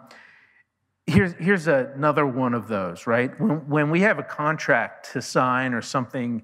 here's, 1.06 1.32
here's 1.38 1.66
another 1.66 2.26
one 2.26 2.52
of 2.52 2.68
those, 2.68 3.06
right? 3.06 3.30
When, 3.40 3.66
when 3.68 3.90
we 3.90 4.00
have 4.00 4.18
a 4.18 4.22
contract 4.22 5.12
to 5.12 5.22
sign 5.22 5.72
or 5.72 5.80
something, 5.80 6.42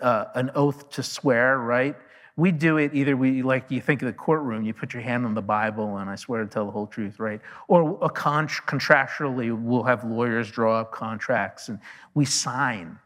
uh, 0.00 0.24
an 0.34 0.50
oath 0.54 0.88
to 0.92 1.02
swear, 1.02 1.58
right? 1.58 1.94
We 2.36 2.52
do 2.52 2.78
it 2.78 2.94
either 2.94 3.18
we, 3.18 3.42
like 3.42 3.70
you 3.70 3.82
think 3.82 4.00
of 4.00 4.06
the 4.06 4.14
courtroom, 4.14 4.62
you 4.64 4.72
put 4.72 4.94
your 4.94 5.02
hand 5.02 5.26
on 5.26 5.34
the 5.34 5.42
Bible 5.42 5.98
and 5.98 6.08
I 6.08 6.14
swear 6.14 6.42
to 6.42 6.48
tell 6.48 6.64
the 6.64 6.72
whole 6.72 6.86
truth, 6.86 7.20
right? 7.20 7.42
Or 7.66 7.98
a 8.00 8.08
con- 8.08 8.48
contractually, 8.48 9.54
we'll 9.54 9.82
have 9.82 10.04
lawyers 10.04 10.50
draw 10.50 10.80
up 10.80 10.90
contracts 10.90 11.68
and 11.68 11.78
we 12.14 12.24
sign 12.24 12.98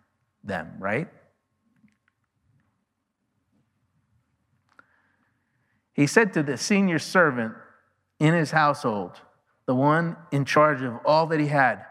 them, 0.44 0.70
right? 0.78 1.08
He 5.94 6.06
said 6.06 6.32
to 6.34 6.42
the 6.42 6.56
senior 6.56 6.98
servant 6.98 7.54
in 8.18 8.34
his 8.34 8.50
household, 8.50 9.20
the 9.66 9.74
one 9.74 10.16
in 10.30 10.44
charge 10.44 10.82
of 10.82 10.94
all 11.04 11.26
that 11.26 11.40
he 11.40 11.46
had, 11.46 11.84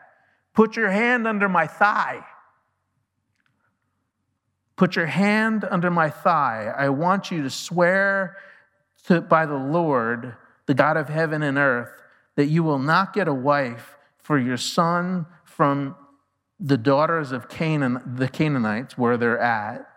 Put 0.54 0.76
your 0.76 0.90
hand 0.90 1.28
under 1.28 1.48
my 1.48 1.68
thigh. 1.68 2.26
Put 4.76 4.96
your 4.96 5.06
hand 5.06 5.66
under 5.70 5.90
my 5.90 6.10
thigh. 6.10 6.74
I 6.76 6.90
want 6.90 7.32
you 7.32 7.44
to 7.44 7.50
swear 7.50 8.36
to, 9.06 9.22
by 9.22 9.46
the 9.46 9.56
Lord, 9.56 10.36
the 10.66 10.74
God 10.74 10.98
of 10.98 11.08
heaven 11.08 11.44
and 11.44 11.58
earth, 11.58 11.92
that 12.36 12.48
you 12.48 12.64
will 12.64 12.80
not 12.80 13.14
get 13.14 13.28
a 13.28 13.34
wife 13.34 13.96
for 14.18 14.38
your 14.38 14.58
son 14.58 15.26
from 15.46 15.96
the 16.60 16.78
daughters 16.78 17.32
of 17.32 17.50
Canaan, 17.50 18.02
the 18.16 18.28
Canaanites, 18.28 18.98
where 18.98 19.18
they're 19.18 19.40
at, 19.40 19.88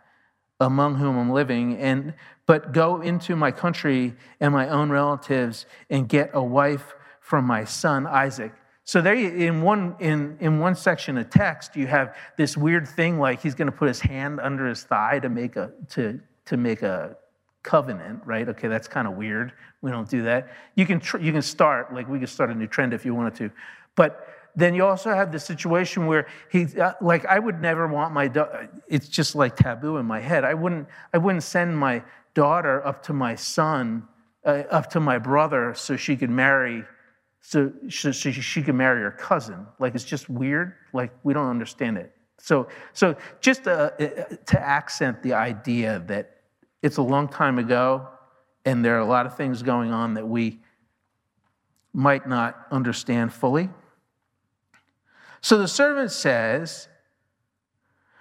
among 0.60 0.96
whom 0.96 1.18
I'm 1.18 1.30
living, 1.30 1.76
and 1.76 2.14
but 2.46 2.72
go 2.72 3.00
into 3.00 3.36
my 3.36 3.50
country 3.50 4.14
and 4.40 4.52
my 4.52 4.68
own 4.68 4.90
relatives 4.90 5.66
and 5.90 6.08
get 6.08 6.30
a 6.34 6.42
wife 6.42 6.94
from 7.20 7.44
my 7.44 7.64
son 7.64 8.06
Isaac. 8.06 8.52
So 8.84 9.00
there 9.00 9.14
in 9.14 9.62
one 9.62 9.96
in, 9.98 10.36
in 10.40 10.58
one 10.58 10.74
section 10.74 11.16
of 11.16 11.30
text, 11.30 11.74
you 11.74 11.86
have 11.86 12.14
this 12.36 12.56
weird 12.56 12.86
thing 12.86 13.18
like 13.18 13.40
he's 13.40 13.54
to 13.54 13.72
put 13.72 13.88
his 13.88 14.00
hand 14.00 14.40
under 14.40 14.66
his 14.66 14.84
thigh 14.84 15.20
to 15.20 15.28
make 15.30 15.56
a 15.56 15.72
to 15.90 16.20
to 16.44 16.56
make 16.58 16.82
a 16.82 17.16
covenant, 17.62 18.20
right? 18.26 18.46
Okay, 18.46 18.68
that's 18.68 18.86
kind 18.86 19.08
of 19.08 19.14
weird. 19.14 19.52
We 19.80 19.90
don't 19.90 20.08
do 20.08 20.22
that. 20.24 20.48
You 20.74 20.84
can 20.84 21.00
tr- 21.00 21.18
you 21.18 21.32
can 21.32 21.40
start 21.40 21.94
like 21.94 22.08
we 22.08 22.18
can 22.18 22.26
start 22.26 22.50
a 22.50 22.54
new 22.54 22.66
trend 22.66 22.92
if 22.92 23.06
you 23.06 23.14
wanted 23.14 23.34
to, 23.36 23.50
but 23.96 24.28
then 24.54 24.74
you 24.74 24.84
also 24.84 25.12
have 25.12 25.32
the 25.32 25.40
situation 25.40 26.06
where 26.06 26.28
he 26.50 26.66
uh, 26.78 26.92
like 27.00 27.24
I 27.24 27.38
would 27.38 27.60
never 27.60 27.88
want 27.88 28.12
my 28.12 28.28
daughter. 28.28 28.68
It's 28.86 29.08
just 29.08 29.34
like 29.34 29.56
taboo 29.56 29.96
in 29.96 30.06
my 30.06 30.20
head. 30.20 30.44
I 30.44 30.52
wouldn't 30.54 30.88
I 31.12 31.18
wouldn't 31.18 31.42
send 31.42 31.76
my 31.76 32.02
daughter 32.34 32.84
up 32.86 33.02
to 33.04 33.12
my 33.12 33.34
son, 33.34 34.06
uh, 34.44 34.64
up 34.70 34.90
to 34.90 35.00
my 35.00 35.18
brother, 35.18 35.74
so 35.74 35.96
she 35.96 36.16
could 36.16 36.30
marry 36.30 36.84
so 37.46 37.70
she, 37.88 38.10
she 38.10 38.62
could 38.62 38.74
marry 38.74 39.02
her 39.02 39.10
cousin. 39.10 39.66
Like 39.78 39.94
it's 39.94 40.04
just 40.04 40.30
weird. 40.30 40.72
Like 40.94 41.12
we 41.24 41.34
don't 41.34 41.50
understand 41.50 41.98
it. 41.98 42.10
So, 42.38 42.68
so 42.94 43.16
just 43.42 43.68
uh, 43.68 43.90
uh, 44.00 44.06
to 44.46 44.60
accent 44.60 45.22
the 45.22 45.34
idea 45.34 46.02
that 46.06 46.40
it's 46.82 46.96
a 46.96 47.02
long 47.02 47.28
time 47.28 47.58
ago 47.58 48.08
and 48.64 48.82
there 48.82 48.96
are 48.96 49.00
a 49.00 49.06
lot 49.06 49.26
of 49.26 49.36
things 49.36 49.62
going 49.62 49.92
on 49.92 50.14
that 50.14 50.26
we 50.26 50.60
might 51.92 52.26
not 52.26 52.66
understand 52.70 53.30
fully. 53.30 53.68
So 55.42 55.58
the 55.58 55.68
servant 55.68 56.12
says, 56.12 56.88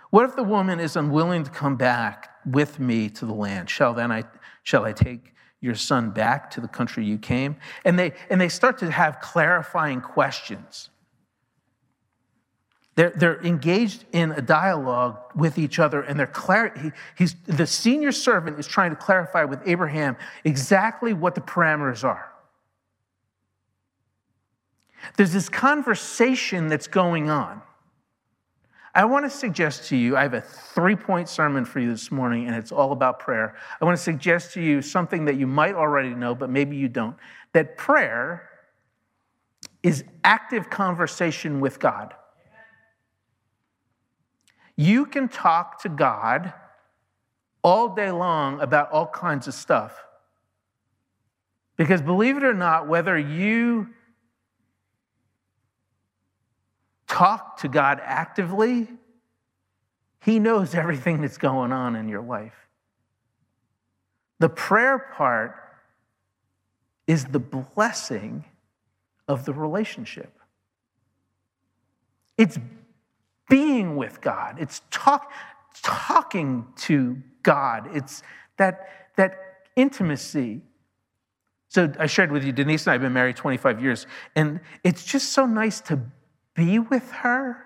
What 0.10 0.26
if 0.26 0.36
the 0.36 0.43
woman 0.43 0.82
is 0.82 0.97
unwilling 0.97 1.45
to 1.45 1.49
come 1.49 1.78
back 1.78 2.30
with 2.45 2.79
me 2.79 3.10
to 3.10 3.25
the 3.25 3.34
land? 3.34 3.69
Shall 3.69 3.93
then 3.93 4.12
I 4.12 4.23
shall 4.63 4.86
I 4.86 4.93
take 4.93 5.34
your 5.63 5.75
son 5.75 6.10
back 6.10 6.51
to 6.51 6.62
the 6.62 6.67
country 6.67 7.06
you 7.06 7.17
came? 7.17 7.56
And 7.86 7.97
they, 7.97 8.13
and 8.29 8.39
they 8.39 8.49
start 8.49 8.77
to 8.79 8.91
have 8.91 9.21
clarifying 9.21 10.01
questions. 10.01 10.89
They're, 12.95 13.12
they're 13.12 13.41
engaged 13.43 14.06
in 14.12 14.34
a 14.34 14.41
dialogue 14.41 15.17
with 15.36 15.58
each 15.58 15.79
other, 15.79 16.01
and 16.01 16.19
they're 16.19 16.27
clar- 16.27 16.77
he, 16.77 16.91
he's, 17.17 17.36
the 17.45 17.65
senior 17.65 18.12
servant 18.12 18.60
is 18.60 18.67
trying 18.67 18.91
to 18.91 18.95
clarify 18.95 19.45
with 19.45 19.62
Abraham 19.65 20.15
exactly 20.43 21.13
what 21.13 21.34
the 21.34 21.41
parameters 21.41 22.03
are. 22.03 22.29
There's 25.17 25.34
this 25.34 25.49
conversation 25.49 26.67
that's 26.67 26.88
going 26.88 27.29
on. 27.29 27.62
I 28.95 29.06
want 29.06 29.25
to 29.25 29.29
suggest 29.29 29.89
to 29.89 29.97
you, 29.97 30.15
I 30.15 30.21
have 30.21 30.36
a 30.36 30.41
three 30.41 30.95
point 30.95 31.27
sermon 31.27 31.65
for 31.65 31.79
you 31.79 31.89
this 31.89 32.12
morning, 32.12 32.45
and 32.45 32.56
it's 32.56 32.71
all 32.71 32.91
about 32.91 33.19
prayer. 33.19 33.56
I 33.82 33.86
want 33.86 33.97
to 33.97 34.03
suggest 34.03 34.53
to 34.53 34.62
you 34.62 34.82
something 34.82 35.25
that 35.25 35.36
you 35.36 35.47
might 35.47 35.73
already 35.73 36.13
know, 36.13 36.36
but 36.36 36.49
maybe 36.49 36.75
you 36.75 36.88
don't 36.88 37.15
that 37.53 37.77
prayer 37.77 38.49
is 39.82 40.03
active 40.23 40.69
conversation 40.69 41.60
with 41.60 41.79
God. 41.79 42.13
You 44.75 45.06
can 45.06 45.29
talk 45.29 45.82
to 45.84 45.89
God 45.89 46.53
all 47.63 47.95
day 47.95 48.12
long 48.12 48.60
about 48.60 48.91
all 48.91 49.08
kinds 49.08 49.47
of 49.47 49.53
stuff. 49.53 50.03
Because 51.77 52.01
believe 52.01 52.38
it 52.38 52.43
or 52.43 52.53
not, 52.53 52.88
whether 52.88 53.17
you 53.17 53.89
talk 57.13 57.58
to 57.58 57.67
God 57.67 58.02
actively, 58.04 58.88
He 60.19 60.39
knows 60.39 60.73
everything 60.73 61.21
that's 61.21 61.38
going 61.38 61.71
on 61.71 61.95
in 61.95 62.10
your 62.10 62.23
life. 62.23 62.56
The 64.39 64.49
prayer 64.49 64.97
part 65.15 65.56
is 67.06 67.26
the 67.26 67.39
blessing 67.39 68.45
of 69.28 69.45
the 69.45 69.54
relationship. 69.54 70.39
It's 72.36 72.58
being 73.47 73.95
with 73.95 74.19
God, 74.19 74.56
it's 74.60 74.82
talk, 74.89 75.32
talking 75.84 76.65
to 76.78 77.21
God, 77.43 77.95
it's 77.95 78.23
that, 78.58 79.12
that 79.17 79.67
intimacy. 79.76 80.62
So 81.67 81.91
I 81.99 82.08
shared 82.08 82.32
with 82.32 82.43
you, 82.43 82.52
Denise 82.52 82.88
and 82.88 82.91
I 82.91 82.93
have 82.93 83.02
been 83.02 83.13
married 83.13 83.36
25 83.36 83.84
years, 83.84 84.08
and 84.36 84.62
it's 84.84 85.06
just 85.06 85.32
so 85.34 85.45
nice 85.45 85.80
to 85.82 85.99
be 86.55 86.79
with 86.79 87.11
her, 87.11 87.57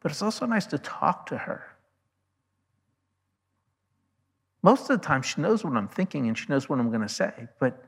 but 0.00 0.10
it's 0.10 0.22
also 0.22 0.46
nice 0.46 0.66
to 0.66 0.78
talk 0.78 1.26
to 1.26 1.38
her. 1.38 1.64
Most 4.62 4.90
of 4.90 5.00
the 5.00 5.06
time, 5.06 5.22
she 5.22 5.40
knows 5.40 5.64
what 5.64 5.74
I'm 5.74 5.88
thinking 5.88 6.28
and 6.28 6.36
she 6.36 6.46
knows 6.48 6.68
what 6.68 6.78
I'm 6.78 6.88
going 6.88 7.02
to 7.02 7.08
say, 7.08 7.48
but 7.60 7.84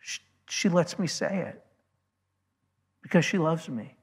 she, 0.00 0.20
she 0.48 0.68
lets 0.68 0.98
me 0.98 1.06
say 1.06 1.40
it 1.48 1.64
because 3.02 3.24
she 3.24 3.38
loves 3.38 3.68
me. 3.68 3.94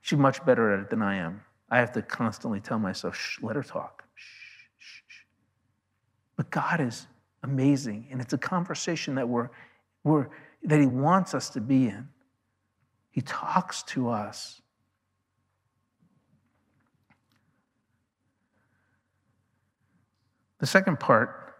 She's 0.00 0.18
much 0.18 0.44
better 0.44 0.72
at 0.72 0.80
it 0.80 0.90
than 0.90 1.02
I 1.02 1.16
am. 1.16 1.42
I 1.68 1.78
have 1.78 1.92
to 1.92 2.02
constantly 2.02 2.60
tell 2.60 2.78
myself, 2.78 3.16
shh, 3.16 3.40
let 3.42 3.56
her 3.56 3.62
talk. 3.62 4.04
Shh, 4.14 4.24
shh, 4.78 5.00
shh. 5.08 5.20
But 6.36 6.50
God 6.50 6.80
is 6.80 7.08
amazing, 7.42 8.06
and 8.10 8.20
it's 8.20 8.32
a 8.32 8.38
conversation 8.38 9.16
that 9.16 9.28
we're, 9.28 9.50
we're 10.04 10.28
that 10.66 10.80
He 10.80 10.86
wants 10.86 11.34
us 11.34 11.50
to 11.50 11.60
be 11.60 11.88
in. 11.88 12.08
He 13.10 13.22
talks 13.22 13.82
to 13.84 14.10
us. 14.10 14.60
The 20.58 20.66
second 20.66 21.00
part 21.00 21.54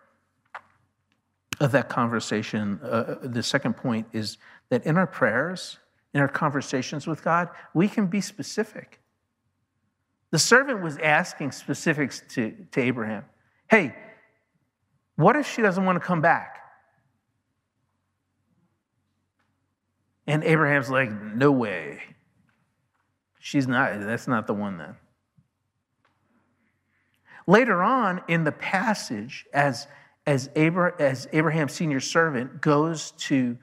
of 1.61 1.73
that 1.73 1.89
conversation, 1.89 2.81
uh, 2.83 3.17
the 3.23 3.43
second 3.43 3.77
point 3.77 4.07
is 4.13 4.39
that 4.69 4.85
in 4.85 4.97
our 4.97 5.07
prayers, 5.07 5.79
in 6.13 6.21
our 6.21 6.29
conversations 6.29 7.07
with 7.07 7.23
God, 7.23 7.49
we 7.75 7.89
can 7.89 8.07
be 8.07 8.21
specific. 8.21 9.01
The 10.31 10.39
servant 10.39 10.83
was 10.83 10.99
asking 10.99 11.53
specifics 11.53 12.23
to, 12.31 12.55
to 12.73 12.81
Abraham. 12.81 13.25
Hey, 13.71 13.95
what 15.17 15.37
if 15.37 15.51
she 15.51 15.63
doesn't 15.63 15.85
want 15.85 15.97
to 15.97 16.05
come 16.05 16.21
back? 16.21 16.59
And 20.27 20.43
Abraham's 20.45 20.91
like, 20.91 21.11
no 21.35 21.53
way. 21.53 22.01
She's 23.39 23.69
not, 23.69 24.01
that's 24.01 24.27
not 24.27 24.47
the 24.47 24.55
one 24.55 24.79
then. 24.79 24.97
Later 27.47 27.83
on 27.83 28.23
in 28.27 28.43
the 28.43 28.53
passage, 28.53 29.47
as, 29.53 29.87
as, 30.27 30.51
Abra, 30.57 30.95
as 30.99 31.29
Abraham's 31.33 31.73
senior 31.73 32.01
servant 32.01 32.61
goes 32.61 33.13
to, 33.13 33.57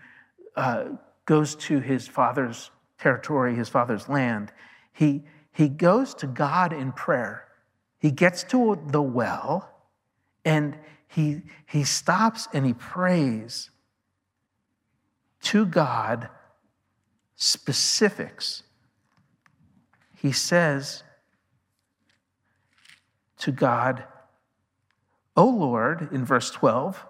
uh, 0.56 0.86
goes 1.26 1.56
to 1.56 1.80
his 1.80 2.08
father's 2.08 2.72
territory, 2.98 3.56
his 3.56 3.68
father's 3.68 4.08
land, 4.08 4.54
he, 4.94 5.24
he 5.52 5.68
goes 5.68 6.14
to 6.16 6.28
God 6.28 6.72
in 6.72 6.94
prayer. 6.94 7.46
He 8.00 8.12
gets 8.12 8.44
to 8.46 8.80
the 8.88 9.02
well 9.02 9.70
and 10.46 10.78
he, 11.08 11.42
he 11.66 11.84
stops 11.84 12.48
and 12.54 12.66
he 12.66 12.74
prays 12.74 13.70
to 15.42 15.66
God 15.66 16.30
specifics. 17.36 18.64
He 20.16 20.32
says 20.32 21.04
to 23.40 23.52
God, 23.52 24.06
O 25.36 25.46
Lord, 25.46 26.10
in 26.12 26.26
verse 26.26 26.52
12, 26.52 27.06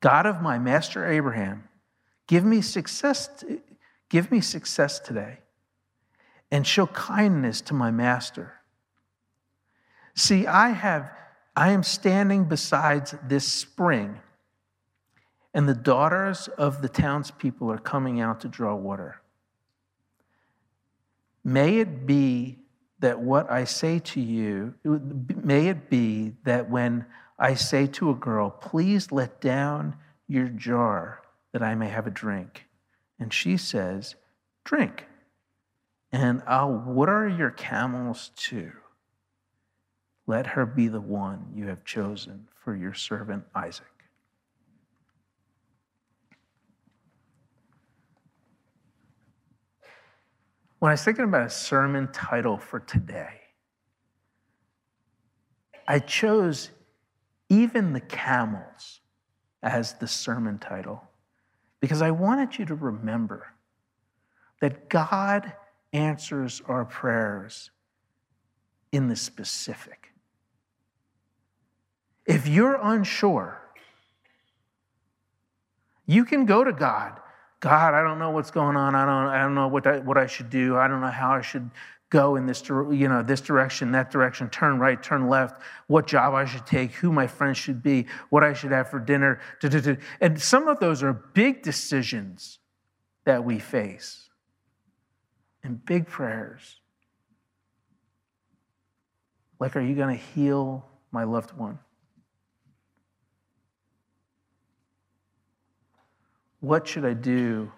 God 0.00 0.26
of 0.26 0.42
my 0.42 0.58
master 0.58 1.06
Abraham, 1.06 1.68
give 2.26 2.44
me 2.44 2.60
success, 2.60 3.44
give 4.08 4.30
me 4.30 4.40
success 4.40 5.00
today 5.00 5.38
and 6.50 6.66
show 6.66 6.86
kindness 6.88 7.60
to 7.62 7.74
my 7.74 7.90
master. 7.90 8.52
See, 10.14 10.46
I 10.46 10.70
have 10.70 11.10
I 11.54 11.70
am 11.70 11.82
standing 11.82 12.44
beside 12.44 13.08
this 13.28 13.46
spring 13.46 14.20
and 15.54 15.68
the 15.68 15.74
daughters 15.74 16.48
of 16.58 16.82
the 16.82 16.88
townspeople 16.88 17.70
are 17.70 17.78
coming 17.78 18.20
out 18.20 18.40
to 18.40 18.48
draw 18.48 18.74
water. 18.74 19.20
May 21.44 21.78
it 21.78 22.06
be 22.06 22.58
that 23.00 23.20
what 23.20 23.50
I 23.50 23.64
say 23.64 23.98
to 23.98 24.20
you, 24.20 24.74
may 24.84 25.68
it 25.68 25.90
be 25.90 26.34
that 26.44 26.70
when 26.70 27.04
I 27.38 27.54
say 27.54 27.86
to 27.88 28.10
a 28.10 28.14
girl, 28.14 28.50
please 28.50 29.10
let 29.10 29.40
down 29.40 29.96
your 30.28 30.48
jar 30.48 31.22
that 31.52 31.62
I 31.62 31.74
may 31.74 31.88
have 31.88 32.06
a 32.06 32.10
drink. 32.10 32.66
And 33.18 33.32
she 33.32 33.56
says, 33.56 34.14
drink. 34.64 35.06
And 36.12 36.42
I'll 36.46 36.72
water 36.72 37.28
your 37.28 37.50
camels 37.50 38.30
too. 38.36 38.72
Let 40.26 40.46
her 40.48 40.64
be 40.64 40.88
the 40.88 41.00
one 41.00 41.52
you 41.54 41.66
have 41.66 41.84
chosen 41.84 42.48
for 42.62 42.76
your 42.76 42.94
servant 42.94 43.44
Isaac. 43.54 43.91
When 50.82 50.90
I 50.90 50.94
was 50.94 51.04
thinking 51.04 51.26
about 51.26 51.46
a 51.46 51.50
sermon 51.50 52.08
title 52.10 52.58
for 52.58 52.80
today, 52.80 53.40
I 55.86 56.00
chose 56.00 56.70
even 57.48 57.92
the 57.92 58.00
camels 58.00 58.98
as 59.62 59.94
the 59.94 60.08
sermon 60.08 60.58
title 60.58 61.00
because 61.78 62.02
I 62.02 62.10
wanted 62.10 62.58
you 62.58 62.64
to 62.64 62.74
remember 62.74 63.46
that 64.60 64.88
God 64.88 65.52
answers 65.92 66.60
our 66.66 66.84
prayers 66.84 67.70
in 68.90 69.06
the 69.06 69.14
specific. 69.14 70.08
If 72.26 72.48
you're 72.48 72.80
unsure, 72.82 73.62
you 76.06 76.24
can 76.24 76.44
go 76.44 76.64
to 76.64 76.72
God 76.72 77.20
God, 77.62 77.94
I 77.94 78.02
don't 78.02 78.18
know 78.18 78.30
what's 78.30 78.50
going 78.50 78.76
on. 78.76 78.96
I 78.96 79.06
don't, 79.06 79.28
I 79.28 79.38
don't 79.38 79.54
know 79.54 79.68
what 79.68 79.86
I, 79.86 80.00
what 80.00 80.18
I 80.18 80.26
should 80.26 80.50
do. 80.50 80.76
I 80.76 80.88
don't 80.88 81.00
know 81.00 81.06
how 81.06 81.30
I 81.30 81.42
should 81.42 81.70
go 82.10 82.34
in 82.34 82.44
this, 82.44 82.68
you 82.68 83.08
know, 83.08 83.22
this 83.22 83.40
direction, 83.40 83.92
that 83.92 84.10
direction, 84.10 84.50
turn 84.50 84.80
right, 84.80 85.00
turn 85.00 85.28
left, 85.28 85.62
what 85.86 86.08
job 86.08 86.34
I 86.34 86.44
should 86.44 86.66
take, 86.66 86.90
who 86.90 87.12
my 87.12 87.28
friends 87.28 87.56
should 87.56 87.80
be, 87.80 88.06
what 88.30 88.42
I 88.42 88.52
should 88.52 88.72
have 88.72 88.90
for 88.90 88.98
dinner. 88.98 89.40
And 90.20 90.42
some 90.42 90.66
of 90.66 90.80
those 90.80 91.04
are 91.04 91.12
big 91.12 91.62
decisions 91.62 92.58
that 93.26 93.44
we 93.44 93.60
face 93.60 94.28
and 95.62 95.82
big 95.86 96.08
prayers. 96.08 96.80
Like, 99.60 99.76
are 99.76 99.80
you 99.80 99.94
going 99.94 100.18
to 100.18 100.22
heal 100.34 100.84
my 101.12 101.22
loved 101.22 101.56
one? 101.56 101.78
What 106.62 106.86
should 106.86 107.04
I 107.04 107.14
do 107.14 107.72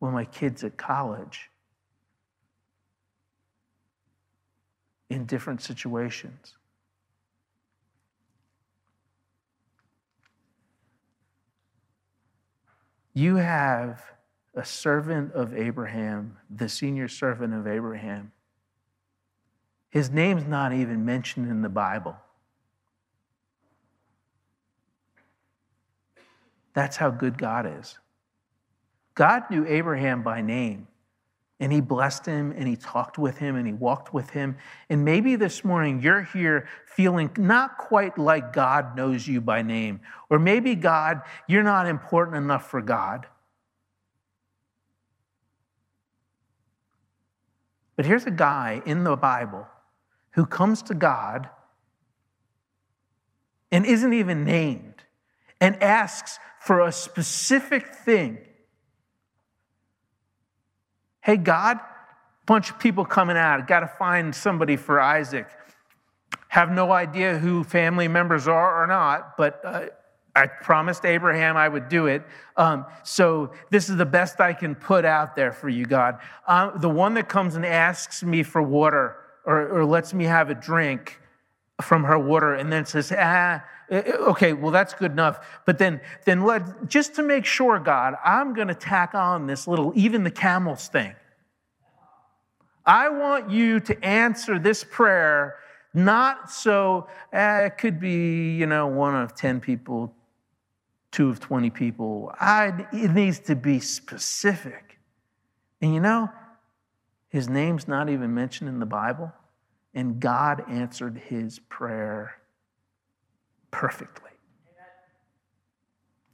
when 0.00 0.12
my 0.12 0.24
kid's 0.24 0.64
at 0.64 0.76
college 0.76 1.52
in 5.08 5.24
different 5.24 5.62
situations? 5.62 6.54
You 13.14 13.36
have 13.36 14.02
a 14.52 14.64
servant 14.64 15.32
of 15.32 15.54
Abraham, 15.54 16.38
the 16.50 16.68
senior 16.68 17.06
servant 17.06 17.54
of 17.54 17.68
Abraham. 17.68 18.32
His 19.90 20.10
name's 20.10 20.44
not 20.44 20.72
even 20.72 21.04
mentioned 21.04 21.48
in 21.48 21.62
the 21.62 21.68
Bible. 21.68 22.16
That's 26.76 26.98
how 26.98 27.08
good 27.08 27.38
God 27.38 27.66
is. 27.80 27.98
God 29.14 29.44
knew 29.50 29.66
Abraham 29.66 30.22
by 30.22 30.42
name. 30.42 30.88
And 31.58 31.72
he 31.72 31.80
blessed 31.80 32.26
him 32.26 32.52
and 32.52 32.68
he 32.68 32.76
talked 32.76 33.16
with 33.16 33.38
him 33.38 33.56
and 33.56 33.66
he 33.66 33.72
walked 33.72 34.12
with 34.12 34.28
him. 34.28 34.58
And 34.90 35.02
maybe 35.02 35.36
this 35.36 35.64
morning 35.64 36.02
you're 36.02 36.24
here 36.24 36.68
feeling 36.84 37.30
not 37.38 37.78
quite 37.78 38.18
like 38.18 38.52
God 38.52 38.94
knows 38.94 39.26
you 39.26 39.40
by 39.40 39.62
name. 39.62 40.00
Or 40.28 40.38
maybe 40.38 40.74
God, 40.74 41.22
you're 41.48 41.62
not 41.62 41.86
important 41.86 42.36
enough 42.36 42.70
for 42.70 42.82
God. 42.82 43.26
But 47.96 48.04
here's 48.04 48.26
a 48.26 48.30
guy 48.30 48.82
in 48.84 49.04
the 49.04 49.16
Bible 49.16 49.66
who 50.32 50.44
comes 50.44 50.82
to 50.82 50.94
God 50.94 51.48
and 53.72 53.86
isn't 53.86 54.12
even 54.12 54.44
named 54.44 54.95
and 55.60 55.82
asks 55.82 56.38
for 56.60 56.80
a 56.80 56.92
specific 56.92 57.94
thing 57.94 58.38
Hey, 61.26 61.36
God, 61.36 61.80
bunch 62.46 62.70
of 62.70 62.78
people 62.78 63.04
coming 63.04 63.36
out. 63.36 63.66
Got 63.66 63.80
to 63.80 63.88
find 63.88 64.32
somebody 64.32 64.76
for 64.76 65.00
Isaac. 65.00 65.48
Have 66.46 66.70
no 66.70 66.92
idea 66.92 67.36
who 67.36 67.64
family 67.64 68.06
members 68.06 68.46
are 68.46 68.84
or 68.84 68.86
not, 68.86 69.36
but 69.36 69.60
uh, 69.64 69.86
I 70.36 70.46
promised 70.46 71.04
Abraham 71.04 71.56
I 71.56 71.66
would 71.66 71.88
do 71.88 72.06
it. 72.06 72.22
Um, 72.56 72.86
so 73.02 73.50
this 73.70 73.88
is 73.88 73.96
the 73.96 74.06
best 74.06 74.40
I 74.40 74.52
can 74.52 74.76
put 74.76 75.04
out 75.04 75.34
there 75.34 75.50
for 75.50 75.68
you, 75.68 75.84
God. 75.84 76.20
Uh, 76.46 76.78
the 76.78 76.88
one 76.88 77.14
that 77.14 77.28
comes 77.28 77.56
and 77.56 77.66
asks 77.66 78.22
me 78.22 78.44
for 78.44 78.62
water 78.62 79.16
or, 79.44 79.80
or 79.80 79.84
lets 79.84 80.14
me 80.14 80.26
have 80.26 80.48
a 80.48 80.54
drink 80.54 81.20
from 81.82 82.04
her 82.04 82.18
water 82.18 82.54
and 82.54 82.72
then 82.72 82.86
says, 82.86 83.12
ah, 83.16 83.62
eh, 83.90 84.02
eh, 84.06 84.12
okay, 84.12 84.52
well, 84.52 84.72
that's 84.72 84.94
good 84.94 85.12
enough. 85.12 85.46
But 85.66 85.78
then, 85.78 86.00
then 86.24 86.42
let, 86.42 86.88
just 86.88 87.14
to 87.16 87.22
make 87.22 87.44
sure, 87.44 87.78
God, 87.78 88.14
I'm 88.24 88.54
going 88.54 88.68
to 88.68 88.74
tack 88.74 89.14
on 89.14 89.46
this 89.46 89.68
little, 89.68 89.92
even 89.94 90.24
the 90.24 90.30
camels 90.30 90.88
thing. 90.88 91.14
I 92.84 93.08
want 93.08 93.50
you 93.50 93.80
to 93.80 94.04
answer 94.04 94.58
this 94.58 94.84
prayer 94.84 95.56
not 95.92 96.50
so, 96.50 97.08
eh, 97.32 97.66
it 97.66 97.78
could 97.78 97.98
be, 97.98 98.54
you 98.54 98.66
know, 98.66 98.86
one 98.86 99.14
of 99.16 99.34
10 99.34 99.60
people, 99.60 100.14
two 101.10 101.30
of 101.30 101.40
20 101.40 101.70
people. 101.70 102.32
I, 102.38 102.86
it 102.92 103.12
needs 103.12 103.38
to 103.40 103.56
be 103.56 103.80
specific. 103.80 104.98
And 105.80 105.94
you 105.94 106.00
know, 106.00 106.30
his 107.28 107.48
name's 107.48 107.88
not 107.88 108.08
even 108.08 108.34
mentioned 108.34 108.68
in 108.68 108.78
the 108.78 108.86
Bible, 108.86 109.32
and 109.96 110.20
God 110.20 110.62
answered 110.68 111.16
his 111.16 111.58
prayer 111.58 112.36
perfectly. 113.70 114.30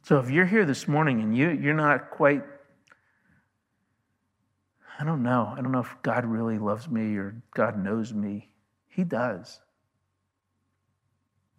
So 0.03 0.19
if 0.19 0.31
you're 0.31 0.47
here 0.47 0.65
this 0.67 0.89
morning 0.89 1.21
and 1.21 1.35
you, 1.35 1.51
you're 1.51 1.73
not 1.73 2.11
quite, 2.11 2.43
I 4.99 5.05
don't 5.05 5.23
know, 5.23 5.55
I 5.57 5.63
don't 5.63 5.71
know 5.71 5.79
if 5.79 5.95
God 6.03 6.27
really 6.27 6.59
loves 6.59 6.89
me 6.89 7.17
or 7.17 7.37
God 7.55 7.79
knows 7.79 8.13
me. 8.13 8.51
He 8.89 9.05
does. 9.05 9.61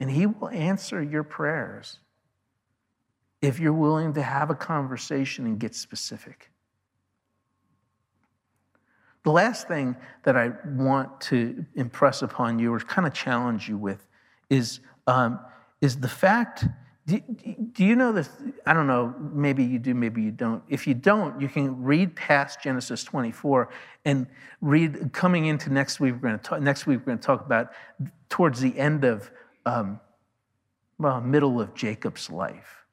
And 0.01 0.11
He 0.11 0.25
will 0.25 0.49
answer 0.49 1.01
your 1.01 1.23
prayers 1.23 1.99
if 3.41 3.59
you're 3.59 3.71
willing 3.71 4.13
to 4.15 4.21
have 4.21 4.49
a 4.49 4.55
conversation 4.55 5.45
and 5.45 5.57
get 5.57 5.73
specific. 5.73 6.51
The 9.23 9.31
last 9.31 9.67
thing 9.67 9.95
that 10.23 10.35
I 10.35 10.51
want 10.65 11.21
to 11.21 11.65
impress 11.75 12.21
upon 12.21 12.59
you 12.59 12.73
or 12.73 12.79
kind 12.79 13.07
of 13.07 13.13
challenge 13.13 13.69
you 13.69 13.77
with 13.77 14.05
is 14.49 14.79
um, 15.07 15.39
is 15.81 15.99
the 15.99 16.07
fact 16.07 16.65
do, 17.05 17.19
do, 17.73 17.83
you 17.83 17.97
know 17.97 18.13
this? 18.13 18.29
I 18.65 18.73
don't 18.73 18.87
know, 18.87 19.13
maybe 19.19 19.63
you 19.63 19.77
do, 19.77 19.93
maybe 19.93 20.21
you 20.21 20.31
don't. 20.31 20.63
If 20.69 20.87
you 20.87 20.93
don't, 20.93 21.39
you 21.41 21.49
can 21.49 21.83
read 21.83 22.15
past 22.15 22.61
Genesis 22.61 23.03
24 23.03 23.67
and 24.05 24.25
read 24.61 25.11
coming 25.11 25.47
into 25.47 25.69
next 25.69 25.99
week. 25.99 26.13
We're 26.13 26.19
going 26.19 26.39
to 26.39 26.43
talk, 26.43 26.61
next 26.61 26.87
week 26.87 26.99
we're 26.99 27.07
going 27.07 27.17
to 27.17 27.25
talk 27.25 27.45
about 27.45 27.71
towards 28.29 28.61
the 28.61 28.77
end 28.79 29.03
of, 29.03 29.29
um, 29.65 29.99
well, 30.97 31.19
middle 31.19 31.59
of 31.59 31.73
Jacob's 31.73 32.29
life. 32.29 32.85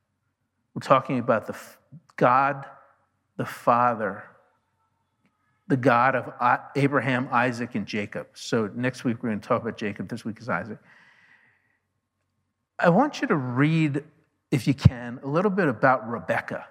We're 0.74 0.80
talking 0.80 1.20
about 1.20 1.46
the 1.46 1.56
God, 2.16 2.66
the 3.36 3.46
Father, 3.46 4.24
the 5.70 5.76
God 5.76 6.16
of 6.16 6.32
Abraham, 6.74 7.28
Isaac, 7.30 7.76
and 7.76 7.86
Jacob. 7.86 8.26
So 8.34 8.68
next 8.74 9.04
week 9.04 9.22
we're 9.22 9.30
going 9.30 9.40
to 9.40 9.48
talk 9.48 9.62
about 9.62 9.78
Jacob. 9.78 10.08
This 10.08 10.24
week 10.24 10.40
is 10.40 10.48
Isaac. 10.48 10.78
I 12.78 12.90
want 12.90 13.22
you 13.22 13.28
to 13.28 13.36
read, 13.36 14.02
if 14.50 14.66
you 14.66 14.74
can, 14.74 15.20
a 15.22 15.28
little 15.28 15.50
bit 15.50 15.68
about 15.68 16.08
Rebecca. 16.08 16.66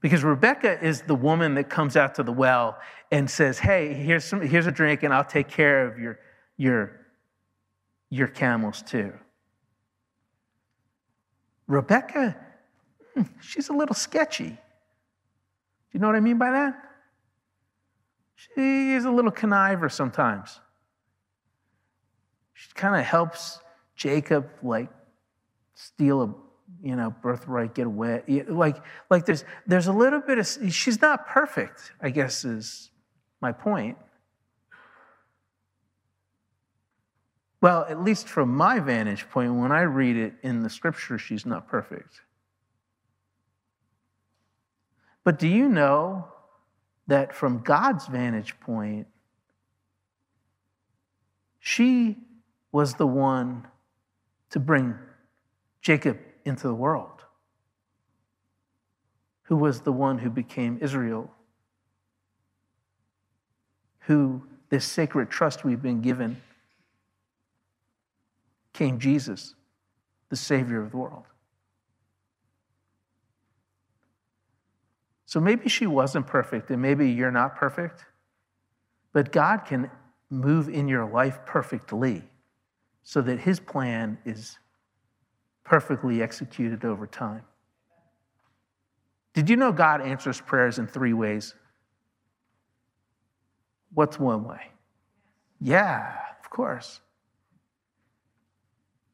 Because 0.00 0.24
Rebecca 0.24 0.84
is 0.84 1.02
the 1.02 1.14
woman 1.14 1.54
that 1.54 1.70
comes 1.70 1.96
out 1.96 2.16
to 2.16 2.24
the 2.24 2.32
well 2.32 2.78
and 3.12 3.30
says, 3.30 3.60
Hey, 3.60 3.94
here's, 3.94 4.24
some, 4.24 4.42
here's 4.42 4.66
a 4.66 4.72
drink, 4.72 5.04
and 5.04 5.14
I'll 5.14 5.24
take 5.24 5.48
care 5.48 5.86
of 5.86 5.98
your, 5.98 6.18
your, 6.56 7.00
your 8.10 8.26
camels 8.26 8.82
too. 8.82 9.12
Rebecca, 11.68 12.36
hmm, 13.14 13.22
she's 13.40 13.68
a 13.68 13.72
little 13.72 13.94
sketchy. 13.94 14.50
Do 14.50 14.58
you 15.92 16.00
know 16.00 16.08
what 16.08 16.16
I 16.16 16.20
mean 16.20 16.38
by 16.38 16.50
that? 16.50 16.93
She's 18.34 19.04
a 19.04 19.10
little 19.10 19.30
conniver 19.30 19.90
sometimes. 19.90 20.60
She 22.52 22.70
kind 22.74 22.96
of 22.96 23.04
helps 23.04 23.58
Jacob 23.96 24.48
like 24.62 24.88
steal 25.74 26.22
a 26.22 26.34
you 26.82 26.96
know 26.96 27.14
birthright, 27.22 27.74
get 27.74 27.86
away. 27.86 28.22
Like 28.48 28.76
like 29.10 29.26
there's 29.26 29.44
there's 29.66 29.86
a 29.86 29.92
little 29.92 30.20
bit 30.20 30.38
of 30.38 30.72
she's 30.72 31.00
not 31.00 31.26
perfect. 31.26 31.92
I 32.00 32.10
guess 32.10 32.44
is 32.44 32.90
my 33.40 33.52
point. 33.52 33.98
Well, 37.60 37.86
at 37.88 38.02
least 38.02 38.28
from 38.28 38.54
my 38.54 38.78
vantage 38.78 39.28
point, 39.30 39.54
when 39.54 39.72
I 39.72 39.82
read 39.82 40.16
it 40.16 40.34
in 40.42 40.62
the 40.62 40.68
scripture, 40.68 41.16
she's 41.16 41.46
not 41.46 41.66
perfect. 41.66 42.20
But 45.24 45.38
do 45.38 45.48
you 45.48 45.70
know 45.70 46.28
that 47.06 47.34
from 47.34 47.58
God's 47.58 48.06
vantage 48.06 48.58
point, 48.60 49.06
she 51.60 52.16
was 52.72 52.94
the 52.94 53.06
one 53.06 53.66
to 54.50 54.60
bring 54.60 54.94
Jacob 55.80 56.18
into 56.44 56.66
the 56.66 56.74
world, 56.74 57.22
who 59.44 59.56
was 59.56 59.80
the 59.80 59.92
one 59.92 60.18
who 60.18 60.30
became 60.30 60.78
Israel, 60.80 61.30
who 64.00 64.42
this 64.68 64.84
sacred 64.84 65.30
trust 65.30 65.64
we've 65.64 65.82
been 65.82 66.00
given 66.00 66.40
came 68.72 68.98
Jesus, 68.98 69.54
the 70.30 70.36
Savior 70.36 70.82
of 70.82 70.90
the 70.90 70.96
world. 70.96 71.24
So 75.34 75.40
maybe 75.40 75.68
she 75.68 75.88
wasn't 75.88 76.28
perfect, 76.28 76.70
and 76.70 76.80
maybe 76.80 77.10
you're 77.10 77.32
not 77.32 77.56
perfect, 77.56 78.04
but 79.12 79.32
God 79.32 79.64
can 79.66 79.90
move 80.30 80.68
in 80.68 80.86
your 80.86 81.10
life 81.10 81.40
perfectly 81.44 82.22
so 83.02 83.20
that 83.20 83.40
his 83.40 83.58
plan 83.58 84.16
is 84.24 84.60
perfectly 85.64 86.22
executed 86.22 86.84
over 86.84 87.08
time. 87.08 87.42
Did 89.32 89.50
you 89.50 89.56
know 89.56 89.72
God 89.72 90.02
answers 90.02 90.40
prayers 90.40 90.78
in 90.78 90.86
three 90.86 91.14
ways? 91.14 91.56
What's 93.92 94.20
one 94.20 94.44
way? 94.44 94.70
Yeah, 95.60 96.16
of 96.44 96.48
course. 96.48 97.00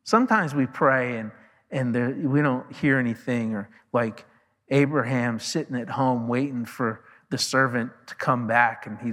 Sometimes 0.04 0.54
we 0.54 0.66
pray 0.66 1.16
and, 1.16 1.32
and 1.70 1.94
there, 1.94 2.10
we 2.10 2.42
don't 2.42 2.70
hear 2.76 2.98
anything, 2.98 3.54
or 3.54 3.70
like 3.94 4.26
Abraham 4.70 5.38
sitting 5.38 5.76
at 5.76 5.90
home 5.90 6.28
waiting 6.28 6.64
for 6.64 7.04
the 7.30 7.38
servant 7.38 7.90
to 8.06 8.14
come 8.14 8.46
back, 8.46 8.86
and 8.86 8.98
he, 8.98 9.08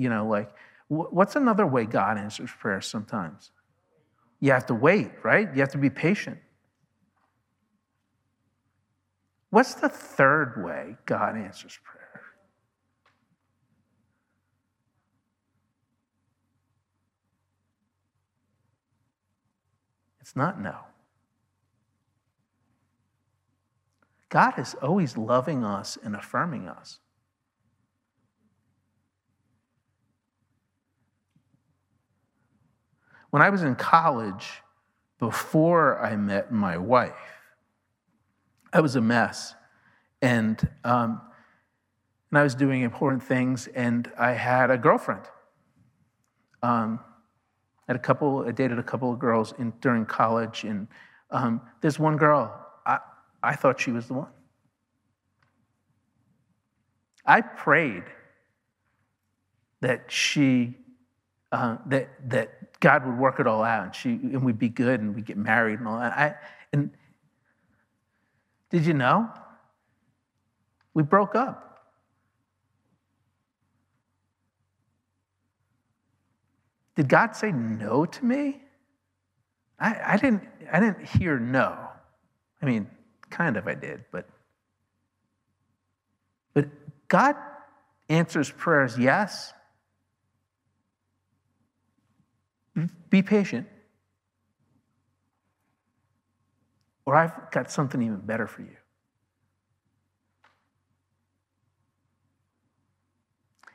you 0.00 0.08
know, 0.08 0.26
like, 0.26 0.50
what's 0.88 1.36
another 1.36 1.66
way 1.66 1.84
God 1.84 2.18
answers 2.18 2.50
prayer 2.50 2.80
sometimes? 2.80 3.50
You 4.40 4.52
have 4.52 4.66
to 4.66 4.74
wait, 4.74 5.10
right? 5.22 5.48
You 5.54 5.60
have 5.60 5.70
to 5.70 5.78
be 5.78 5.90
patient. 5.90 6.38
What's 9.50 9.74
the 9.74 9.88
third 9.88 10.64
way 10.64 10.96
God 11.06 11.36
answers 11.36 11.78
prayer? 11.84 12.22
It's 20.20 20.34
not 20.34 20.60
no. 20.60 20.76
God 24.32 24.58
is 24.58 24.74
always 24.80 25.18
loving 25.18 25.62
us 25.62 25.98
and 26.02 26.16
affirming 26.16 26.66
us. 26.66 27.00
When 33.28 33.42
I 33.42 33.50
was 33.50 33.62
in 33.62 33.74
college, 33.74 34.62
before 35.18 36.02
I 36.02 36.16
met 36.16 36.50
my 36.50 36.78
wife, 36.78 37.12
I 38.72 38.80
was 38.80 38.96
a 38.96 39.02
mess. 39.02 39.54
And 40.22 40.66
um, 40.82 41.20
and 42.30 42.38
I 42.38 42.42
was 42.42 42.54
doing 42.54 42.80
important 42.80 43.22
things, 43.22 43.66
and 43.74 44.10
I 44.18 44.32
had 44.32 44.70
a 44.70 44.78
girlfriend. 44.78 45.26
Um, 46.62 47.00
had 47.86 47.96
a 47.96 47.98
couple, 47.98 48.46
I 48.48 48.52
dated 48.52 48.78
a 48.78 48.82
couple 48.82 49.12
of 49.12 49.18
girls 49.18 49.52
in, 49.58 49.74
during 49.82 50.06
college, 50.06 50.64
and 50.64 50.88
um, 51.30 51.60
there's 51.82 51.98
one 51.98 52.16
girl, 52.16 52.61
I, 53.42 53.54
thought 53.56 53.80
she 53.80 53.90
was 53.90 54.08
the 54.08 54.14
one. 54.14 54.28
I 57.24 57.40
prayed 57.40 58.04
that 59.80 60.10
she, 60.10 60.76
uh, 61.50 61.78
that, 61.86 62.08
that 62.30 62.80
God 62.80 63.06
would 63.06 63.18
work 63.18 63.40
it 63.40 63.46
all 63.46 63.62
out 63.62 63.84
and, 63.84 63.94
she, 63.94 64.10
and 64.10 64.44
we'd 64.44 64.58
be 64.58 64.68
good 64.68 65.00
and 65.00 65.14
we'd 65.14 65.26
get 65.26 65.36
married 65.36 65.78
and 65.78 65.88
all 65.88 65.98
that. 65.98 66.12
I, 66.12 66.34
and 66.72 66.90
did 68.70 68.86
you 68.86 68.94
know? 68.94 69.28
We 70.94 71.02
broke 71.02 71.34
up. 71.34 71.72
Did 76.94 77.08
God 77.08 77.34
say 77.34 77.52
no 77.52 78.04
to 78.04 78.24
me? 78.24 78.60
I, 79.78 80.14
I, 80.14 80.16
didn't, 80.16 80.42
I 80.70 80.80
didn't 80.80 81.04
hear 81.06 81.38
no. 81.38 81.76
I 82.60 82.66
mean, 82.66 82.88
kind 83.32 83.56
of 83.56 83.66
I 83.66 83.74
did, 83.74 84.04
but 84.12 84.28
but 86.54 86.68
God 87.08 87.34
answers 88.08 88.50
prayers 88.50 88.98
yes. 88.98 89.52
Be 93.10 93.22
patient. 93.22 93.66
Or 97.04 97.16
I've 97.16 97.50
got 97.50 97.70
something 97.70 98.00
even 98.02 98.20
better 98.20 98.46
for 98.46 98.62
you. 98.62 98.76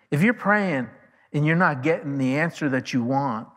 If 0.09 0.23
you're 0.23 0.33
praying 0.33 0.89
and 1.33 1.45
you're 1.45 1.55
not 1.55 1.83
getting 1.83 2.17
the 2.17 2.37
answer 2.37 2.69
that 2.69 2.93
you 2.93 3.03
want, 3.03 3.47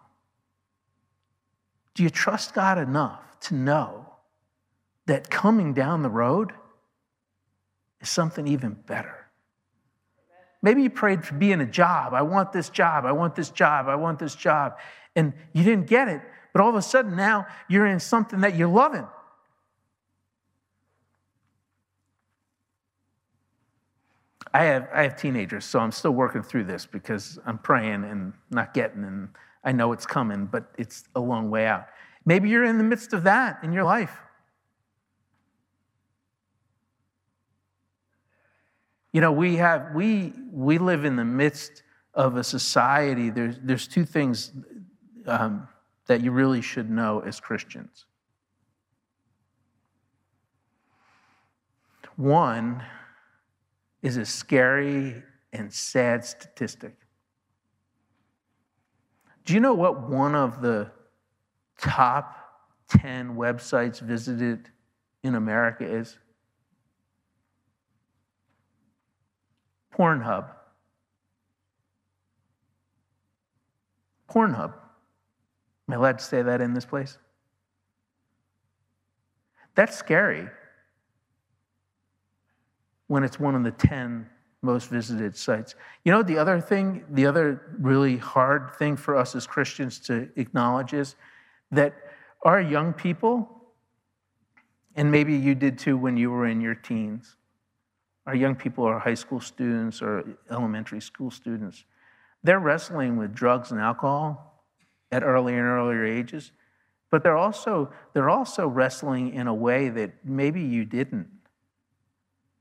do 1.94 2.02
you 2.02 2.10
trust 2.10 2.54
God 2.54 2.78
enough 2.78 3.38
to 3.42 3.54
know 3.54 4.09
that 5.10 5.28
coming 5.28 5.74
down 5.74 6.02
the 6.02 6.08
road 6.08 6.52
is 8.00 8.08
something 8.08 8.46
even 8.46 8.74
better? 8.86 9.26
Maybe 10.62 10.82
you 10.82 10.90
prayed 10.90 11.24
for 11.24 11.34
be 11.34 11.50
in 11.50 11.60
a 11.60 11.66
job. 11.66 12.14
I 12.14 12.22
want 12.22 12.52
this 12.52 12.68
job. 12.68 13.04
I 13.04 13.10
want 13.10 13.34
this 13.34 13.50
job. 13.50 13.88
I 13.88 13.96
want 13.96 14.20
this 14.20 14.36
job. 14.36 14.78
And 15.16 15.32
you 15.52 15.64
didn't 15.64 15.88
get 15.88 16.06
it. 16.06 16.20
But 16.52 16.62
all 16.62 16.68
of 16.68 16.76
a 16.76 16.82
sudden 16.82 17.16
now 17.16 17.46
you're 17.68 17.86
in 17.86 17.98
something 17.98 18.40
that 18.42 18.54
you're 18.54 18.68
loving. 18.68 19.06
I 24.54 24.64
have, 24.64 24.88
I 24.92 25.02
have 25.02 25.16
teenagers, 25.16 25.64
so 25.64 25.80
I'm 25.80 25.92
still 25.92 26.12
working 26.12 26.42
through 26.42 26.64
this 26.64 26.86
because 26.86 27.38
I'm 27.46 27.58
praying 27.58 28.04
and 28.04 28.32
not 28.50 28.74
getting, 28.74 29.04
and 29.04 29.28
I 29.64 29.72
know 29.72 29.92
it's 29.92 30.06
coming, 30.06 30.46
but 30.46 30.72
it's 30.78 31.04
a 31.16 31.20
long 31.20 31.50
way 31.50 31.66
out. 31.66 31.86
Maybe 32.24 32.48
you're 32.48 32.64
in 32.64 32.78
the 32.78 32.84
midst 32.84 33.12
of 33.12 33.24
that 33.24 33.58
in 33.62 33.72
your 33.72 33.84
life. 33.84 34.16
You 39.12 39.20
know, 39.20 39.32
we 39.32 39.56
have 39.56 39.94
we 39.94 40.32
we 40.52 40.78
live 40.78 41.04
in 41.04 41.16
the 41.16 41.24
midst 41.24 41.82
of 42.14 42.36
a 42.36 42.44
society. 42.44 43.30
There's 43.30 43.58
there's 43.62 43.88
two 43.88 44.04
things 44.04 44.52
um, 45.26 45.68
that 46.06 46.20
you 46.20 46.30
really 46.30 46.62
should 46.62 46.90
know 46.90 47.20
as 47.20 47.40
Christians. 47.40 48.06
One 52.16 52.82
is 54.02 54.16
a 54.16 54.24
scary 54.24 55.22
and 55.52 55.72
sad 55.72 56.24
statistic. 56.24 56.94
Do 59.44 59.54
you 59.54 59.60
know 59.60 59.74
what 59.74 60.08
one 60.08 60.34
of 60.34 60.60
the 60.60 60.90
top 61.78 62.36
10 62.88 63.36
websites 63.36 64.00
visited 64.00 64.68
in 65.22 65.34
America 65.34 65.84
is? 65.84 66.18
Pornhub. 70.00 70.46
Pornhub. 74.30 74.72
Am 74.72 75.92
I 75.92 75.94
allowed 75.94 76.18
to 76.20 76.24
say 76.24 76.40
that 76.40 76.62
in 76.62 76.72
this 76.72 76.86
place? 76.86 77.18
That's 79.74 79.94
scary 79.94 80.48
when 83.08 83.24
it's 83.24 83.38
one 83.38 83.54
of 83.54 83.62
the 83.62 83.72
10 83.72 84.26
most 84.62 84.88
visited 84.88 85.36
sites. 85.36 85.74
You 86.06 86.12
know, 86.12 86.22
the 86.22 86.38
other 86.38 86.62
thing, 86.62 87.04
the 87.10 87.26
other 87.26 87.76
really 87.78 88.16
hard 88.16 88.70
thing 88.78 88.96
for 88.96 89.16
us 89.16 89.34
as 89.34 89.46
Christians 89.46 89.98
to 90.00 90.30
acknowledge 90.36 90.94
is 90.94 91.14
that 91.72 91.94
our 92.42 92.60
young 92.60 92.94
people, 92.94 93.46
and 94.96 95.10
maybe 95.10 95.36
you 95.36 95.54
did 95.54 95.78
too 95.78 95.98
when 95.98 96.16
you 96.16 96.30
were 96.30 96.46
in 96.46 96.62
your 96.62 96.74
teens, 96.74 97.36
our 98.26 98.34
young 98.34 98.54
people 98.54 98.84
are 98.84 98.98
high 98.98 99.14
school 99.14 99.40
students 99.40 100.02
or 100.02 100.24
elementary 100.50 101.00
school 101.00 101.30
students, 101.30 101.84
they're 102.42 102.60
wrestling 102.60 103.16
with 103.16 103.34
drugs 103.34 103.70
and 103.70 103.80
alcohol 103.80 104.64
at 105.12 105.22
earlier 105.22 105.58
and 105.58 105.66
earlier 105.66 106.04
ages, 106.04 106.52
but 107.10 107.22
they're 107.22 107.36
also, 107.36 107.92
they're 108.12 108.30
also 108.30 108.68
wrestling 108.68 109.34
in 109.34 109.46
a 109.46 109.54
way 109.54 109.88
that 109.88 110.24
maybe 110.24 110.62
you 110.62 110.84
didn't 110.84 111.28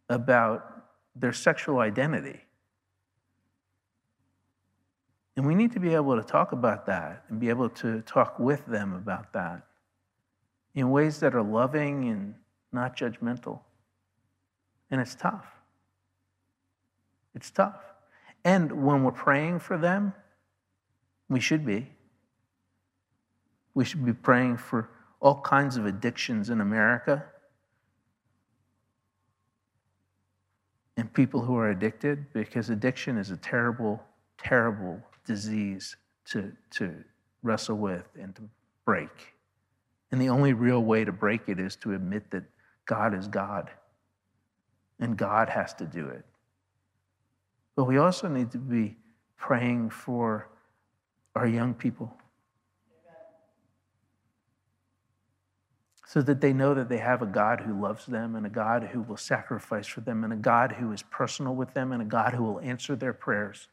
about 0.10 0.86
their 1.16 1.34
sexual 1.34 1.80
identity. 1.80 2.39
And 5.38 5.45
we 5.45 5.55
need 5.55 5.72
to 5.74 5.80
be 5.80 5.93
able 5.93 6.18
to 6.18 6.24
talk 6.24 6.51
about 6.51 6.86
that 6.88 7.24
and 7.30 7.39
be 7.39 7.49
able 7.49 7.70
to 7.70 8.01
talk 8.01 8.39
with 8.39 8.66
them 8.66 8.93
about 8.93 9.32
that 9.34 9.62
in 10.76 10.91
ways 10.91 11.20
that 11.20 11.34
are 11.34 11.43
loving 11.43 12.10
and 12.10 12.36
not 12.72 12.97
judgmental. 12.97 13.60
And 14.92 15.00
it's 15.00 15.16
tough. 15.16 15.46
It's 17.36 17.52
tough. 17.52 17.80
And 18.44 18.86
when 18.86 19.04
we're 19.04 19.12
praying 19.12 19.60
for 19.60 19.78
them, 19.78 20.14
we 21.30 21.40
should 21.40 21.66
be. 21.66 21.88
We 23.74 23.86
should 23.86 24.06
be 24.06 24.14
praying 24.14 24.58
for 24.58 24.90
all 25.20 25.42
kinds 25.42 25.78
of 25.78 25.86
addictions 25.86 26.50
in 26.50 26.62
America 26.62 27.24
and 30.98 31.14
people 31.14 31.42
who 31.42 31.56
are 31.56 31.70
addicted 31.70 32.32
because 32.34 32.70
addiction 32.70 33.18
is 33.18 33.32
a 33.32 33.38
terrible, 33.38 34.02
terrible 34.38 35.00
disease 35.26 35.96
to, 36.26 36.52
to 36.72 36.94
wrestle 37.44 37.78
with 37.78 38.06
and 38.20 38.36
to 38.36 38.42
break. 38.86 39.34
And 40.12 40.20
the 40.20 40.30
only 40.30 40.54
real 40.54 40.82
way 40.82 41.06
to 41.06 41.12
break 41.12 41.48
it 41.48 41.60
is 41.60 41.76
to 41.78 41.94
admit 41.94 42.32
that 42.32 42.44
God 42.86 43.14
is 43.14 43.28
God 43.28 43.70
and 45.00 45.18
God 45.18 45.50
has 45.50 45.74
to 45.76 45.86
do 45.86 46.08
it. 46.08 46.26
But 47.76 47.86
we 47.86 47.97
also 47.97 48.28
need 48.28 48.52
to 48.52 48.58
be 48.58 48.97
praying 49.38 49.89
for 49.89 50.50
our 51.36 51.47
young 51.47 51.74
people 51.74 52.14
so 56.10 56.24
that 56.24 56.41
they 56.41 56.52
know 56.52 56.74
that 56.74 56.89
they 56.89 56.97
have 56.97 57.22
a 57.22 57.28
God 57.28 57.62
who 57.62 57.80
loves 57.80 58.08
them 58.08 58.36
and 58.36 58.43
a 58.43 58.50
God 58.50 58.89
who 58.91 59.02
will 59.02 59.16
sacrifice 59.16 59.86
for 59.86 60.02
them 60.02 60.24
and 60.24 60.34
a 60.34 60.38
God 60.38 60.72
who 60.72 60.91
is 60.91 61.04
personal 61.04 61.54
with 61.54 61.76
them 61.76 61.91
and 61.91 62.02
a 62.02 62.06
God 62.06 62.34
who 62.34 62.43
will 62.43 62.60
answer 62.62 62.95
their 62.95 63.14
prayers. 63.14 63.68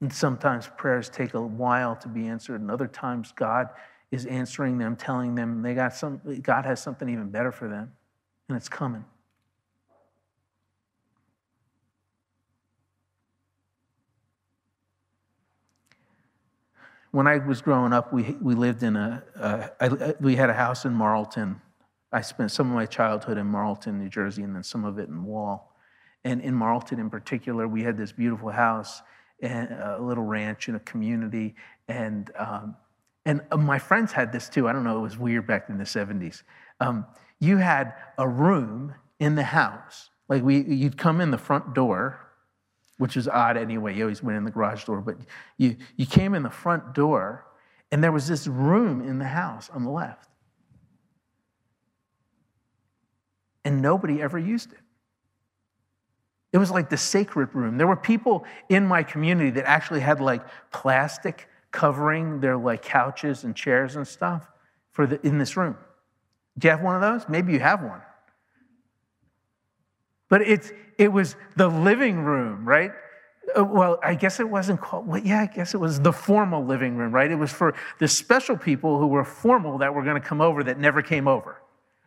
And 0.00 0.12
sometimes 0.12 0.68
prayers 0.76 1.08
take 1.08 1.34
a 1.34 1.40
while 1.40 1.94
to 1.96 2.08
be 2.08 2.26
answered, 2.26 2.60
and 2.60 2.72
other 2.72 2.88
times 2.88 3.32
God 3.32 3.68
is 4.10 4.26
answering 4.26 4.78
them, 4.78 4.96
telling 4.96 5.34
them 5.34 5.62
they 5.62 5.74
got 5.74 5.94
some, 5.94 6.20
God 6.42 6.64
has 6.64 6.82
something 6.82 7.08
even 7.08 7.30
better 7.30 7.52
for 7.52 7.68
them, 7.68 7.92
and 8.48 8.56
it's 8.56 8.68
coming. 8.68 9.04
when 17.16 17.26
I 17.26 17.38
was 17.38 17.62
growing 17.62 17.94
up, 17.94 18.12
we, 18.12 18.36
we 18.42 18.54
lived 18.54 18.82
in 18.82 18.94
a, 18.94 19.24
uh, 19.40 19.68
I, 19.80 20.14
we 20.20 20.36
had 20.36 20.50
a 20.50 20.52
house 20.52 20.84
in 20.84 20.92
Marlton. 20.92 21.58
I 22.12 22.20
spent 22.20 22.50
some 22.50 22.68
of 22.68 22.74
my 22.74 22.84
childhood 22.84 23.38
in 23.38 23.46
Marlton, 23.46 23.98
New 23.98 24.10
Jersey, 24.10 24.42
and 24.42 24.54
then 24.54 24.62
some 24.62 24.84
of 24.84 24.98
it 24.98 25.08
in 25.08 25.24
Wall. 25.24 25.74
And 26.24 26.42
in 26.42 26.52
Marlton 26.52 27.00
in 27.00 27.08
particular, 27.08 27.66
we 27.68 27.82
had 27.82 27.96
this 27.96 28.12
beautiful 28.12 28.50
house 28.50 29.00
and 29.40 29.72
a 29.72 29.98
little 29.98 30.24
ranch 30.24 30.68
in 30.68 30.74
a 30.74 30.80
community. 30.80 31.54
And, 31.88 32.30
um, 32.36 32.76
and 33.26 33.42
my 33.58 33.78
friends 33.78 34.12
had 34.12 34.32
this 34.32 34.48
too. 34.48 34.66
I 34.66 34.72
don't 34.72 34.84
know, 34.84 34.96
it 34.96 35.02
was 35.02 35.18
weird 35.18 35.46
back 35.46 35.68
in 35.68 35.76
the 35.76 35.84
70s. 35.84 36.42
Um, 36.80 37.04
you 37.38 37.58
had 37.58 37.92
a 38.16 38.26
room 38.26 38.94
in 39.20 39.34
the 39.34 39.42
house. 39.42 40.08
Like 40.28 40.42
we, 40.42 40.62
you'd 40.62 40.96
come 40.96 41.20
in 41.20 41.30
the 41.30 41.38
front 41.38 41.74
door, 41.74 42.18
which 42.96 43.18
is 43.18 43.28
odd 43.28 43.58
anyway. 43.58 43.94
You 43.94 44.04
always 44.04 44.22
went 44.22 44.38
in 44.38 44.44
the 44.44 44.50
garage 44.50 44.84
door, 44.84 45.02
but 45.02 45.16
you, 45.58 45.76
you 45.96 46.06
came 46.06 46.34
in 46.34 46.42
the 46.42 46.50
front 46.50 46.94
door, 46.94 47.44
and 47.92 48.02
there 48.02 48.12
was 48.12 48.26
this 48.26 48.46
room 48.46 49.06
in 49.06 49.18
the 49.18 49.26
house 49.26 49.68
on 49.70 49.84
the 49.84 49.90
left. 49.90 50.26
and 53.66 53.82
nobody 53.82 54.22
ever 54.22 54.38
used 54.38 54.72
it. 54.72 54.78
It 56.52 56.58
was 56.58 56.70
like 56.70 56.88
the 56.88 56.96
sacred 56.96 57.52
room. 57.52 57.78
There 57.78 57.88
were 57.88 57.96
people 57.96 58.44
in 58.68 58.86
my 58.86 59.02
community 59.02 59.50
that 59.50 59.68
actually 59.68 60.00
had 60.00 60.20
like 60.20 60.42
plastic 60.70 61.48
covering 61.76 62.40
their 62.40 62.56
like 62.56 62.80
couches 62.80 63.44
and 63.44 63.54
chairs 63.54 63.96
and 63.96 64.08
stuff 64.08 64.50
for 64.92 65.06
the, 65.06 65.20
in 65.26 65.36
this 65.36 65.58
room. 65.58 65.76
Do 66.56 66.68
you 66.68 66.72
have 66.72 66.82
one 66.82 66.94
of 66.96 67.02
those? 67.02 67.28
Maybe 67.28 67.52
you 67.52 67.60
have 67.60 67.82
one. 67.82 68.00
But 70.30 70.40
it's, 70.40 70.72
it 70.96 71.12
was 71.12 71.36
the 71.54 71.68
living 71.68 72.20
room, 72.20 72.66
right? 72.66 72.92
Uh, 73.56 73.62
well, 73.62 73.98
I 74.02 74.14
guess 74.14 74.40
it 74.40 74.48
wasn't 74.48 74.80
called, 74.80 75.06
well, 75.06 75.20
yeah, 75.20 75.42
I 75.42 75.54
guess 75.54 75.74
it 75.74 75.76
was 75.76 76.00
the 76.00 76.14
formal 76.14 76.64
living 76.64 76.96
room, 76.96 77.12
right? 77.12 77.30
It 77.30 77.36
was 77.36 77.52
for 77.52 77.74
the 77.98 78.08
special 78.08 78.56
people 78.56 78.98
who 78.98 79.08
were 79.08 79.22
formal 79.22 79.76
that 79.78 79.94
were 79.94 80.02
going 80.02 80.20
to 80.20 80.26
come 80.26 80.40
over 80.40 80.64
that 80.64 80.78
never 80.78 81.02
came 81.02 81.28
over, 81.28 81.60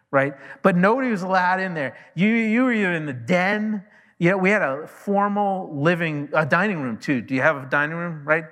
right? 0.10 0.34
But 0.64 0.76
nobody 0.76 1.12
was 1.12 1.22
allowed 1.22 1.60
in 1.60 1.76
there. 1.76 1.96
You, 2.16 2.28
you 2.28 2.64
were 2.64 2.74
either 2.74 2.94
in 2.94 3.06
the 3.06 3.14
den, 3.14 3.84
yeah, 4.18 4.34
we 4.34 4.50
had 4.50 4.64
a 4.64 4.88
formal 4.88 5.80
living, 5.80 6.30
a 6.34 6.44
dining 6.44 6.82
room 6.82 6.98
too. 6.98 7.22
Do 7.22 7.36
you 7.36 7.42
have 7.42 7.56
a 7.56 7.70
dining 7.70 7.98
room, 7.98 8.24
right? 8.26 8.46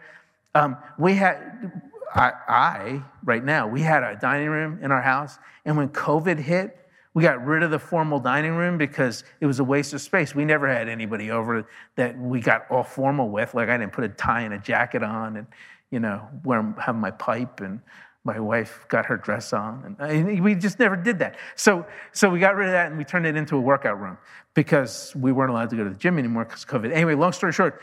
Um, 0.55 0.77
we 0.97 1.15
had, 1.15 1.71
I, 2.13 2.31
I, 2.47 3.03
right 3.23 3.43
now, 3.43 3.67
we 3.67 3.81
had 3.81 4.03
a 4.03 4.17
dining 4.19 4.49
room 4.49 4.79
in 4.81 4.91
our 4.91 5.01
house, 5.01 5.37
and 5.65 5.77
when 5.77 5.89
COVID 5.89 6.39
hit, 6.39 6.77
we 7.17 7.23
got 7.23 7.43
rid 7.43 7.63
of 7.63 7.71
the 7.71 7.79
formal 7.79 8.19
dining 8.19 8.53
room 8.53 8.77
because 8.77 9.23
it 9.41 9.47
was 9.47 9.59
a 9.59 9.63
waste 9.63 9.91
of 9.93 10.01
space. 10.01 10.35
We 10.35 10.45
never 10.45 10.71
had 10.71 10.87
anybody 10.87 11.31
over 11.31 11.67
that 11.95 12.15
we 12.15 12.39
got 12.39 12.69
all 12.69 12.83
formal 12.83 13.29
with. 13.29 13.55
Like 13.55 13.69
I 13.69 13.77
didn't 13.77 13.91
put 13.91 14.03
a 14.03 14.09
tie 14.09 14.41
and 14.41 14.53
a 14.53 14.59
jacket 14.59 15.01
on 15.01 15.37
and, 15.37 15.47
you 15.89 15.99
know, 15.99 16.27
wear, 16.43 16.75
have 16.79 16.95
my 16.95 17.09
pipe 17.09 17.59
and 17.61 17.79
my 18.23 18.39
wife 18.39 18.85
got 18.87 19.07
her 19.07 19.17
dress 19.17 19.51
on. 19.51 19.95
And 19.99 20.43
we 20.43 20.53
just 20.53 20.77
never 20.77 20.95
did 20.95 21.17
that. 21.17 21.37
So, 21.55 21.87
so 22.11 22.29
we 22.29 22.37
got 22.37 22.55
rid 22.55 22.67
of 22.67 22.73
that 22.73 22.89
and 22.89 22.99
we 22.99 23.03
turned 23.03 23.25
it 23.25 23.35
into 23.35 23.57
a 23.57 23.61
workout 23.61 23.99
room 23.99 24.19
because 24.53 25.11
we 25.15 25.31
weren't 25.31 25.49
allowed 25.49 25.71
to 25.71 25.75
go 25.75 25.85
to 25.85 25.89
the 25.89 25.95
gym 25.95 26.19
anymore 26.19 26.45
because 26.45 26.65
COVID. 26.65 26.91
Anyway, 26.91 27.15
long 27.15 27.31
story 27.31 27.51
short, 27.51 27.81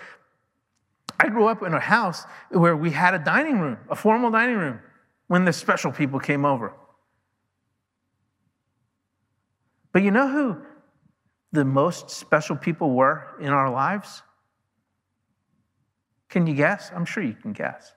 I 1.25 1.31
grew 1.31 1.47
up 1.47 1.63
in 1.63 1.73
a 1.73 1.81
house 1.81 2.27
where 2.51 2.77
we 2.77 2.91
had 2.91 3.15
a 3.15 3.19
dining 3.19 3.59
room, 3.59 3.79
a 3.89 3.97
formal 3.97 4.31
dining 4.31 4.59
room, 4.59 4.79
when 5.27 5.47
the 5.47 5.55
special 5.55 5.91
people 5.91 6.21
came 6.21 6.45
over. 6.45 6.75
But 9.91 10.03
you 10.03 10.11
know 10.11 10.29
who 10.29 10.59
the 11.51 11.65
most 11.65 12.11
special 12.11 12.57
people 12.57 12.91
were 12.91 13.25
in 13.41 13.49
our 13.49 13.71
lives? 13.71 14.23
Can 16.29 16.47
you 16.47 16.53
guess? 16.53 16.91
I'm 16.95 17.07
sure 17.07 17.23
you 17.23 17.33
can 17.33 17.55
guess. 17.55 17.95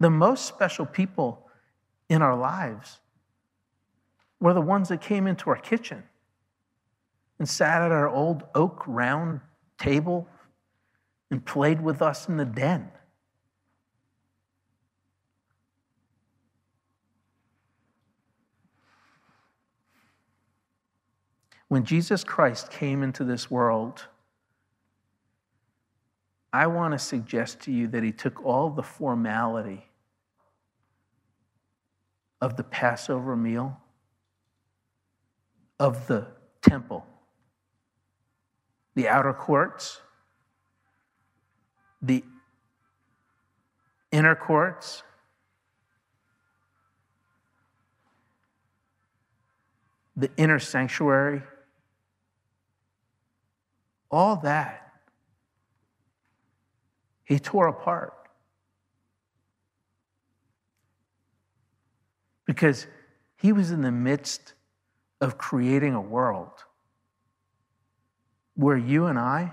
The 0.00 0.10
most 0.10 0.46
special 0.46 0.84
people 0.84 1.46
in 2.08 2.22
our 2.22 2.36
lives 2.36 2.98
were 4.40 4.52
the 4.52 4.60
ones 4.60 4.88
that 4.88 5.00
came 5.00 5.28
into 5.28 5.48
our 5.48 5.58
kitchen 5.58 6.02
and 7.38 7.48
sat 7.48 7.82
at 7.82 7.92
our 7.92 8.08
old 8.08 8.42
oak 8.56 8.82
round 8.88 9.42
table 9.78 10.26
and 11.30 11.44
played 11.44 11.82
with 11.82 12.00
us 12.00 12.28
in 12.28 12.36
the 12.36 12.44
den. 12.44 12.90
When 21.68 21.84
Jesus 21.84 22.22
Christ 22.22 22.70
came 22.70 23.02
into 23.02 23.24
this 23.24 23.50
world, 23.50 24.06
I 26.52 26.68
want 26.68 26.92
to 26.92 26.98
suggest 26.98 27.60
to 27.62 27.72
you 27.72 27.88
that 27.88 28.02
he 28.02 28.12
took 28.12 28.44
all 28.44 28.70
the 28.70 28.82
formality 28.82 29.86
of 32.40 32.56
the 32.56 32.62
Passover 32.62 33.34
meal, 33.34 33.80
of 35.80 36.06
the 36.06 36.28
temple, 36.62 37.04
the 38.94 39.08
outer 39.08 39.32
courts, 39.32 40.00
the 42.06 42.22
inner 44.12 44.36
courts, 44.36 45.02
the 50.16 50.30
inner 50.36 50.58
sanctuary, 50.58 51.42
all 54.10 54.36
that, 54.36 54.92
he 57.24 57.38
tore 57.38 57.66
apart. 57.66 58.14
Because 62.46 62.86
he 63.36 63.52
was 63.52 63.72
in 63.72 63.82
the 63.82 63.90
midst 63.90 64.54
of 65.20 65.36
creating 65.36 65.94
a 65.94 66.00
world 66.00 66.52
where 68.54 68.76
you 68.76 69.06
and 69.06 69.18
I, 69.18 69.52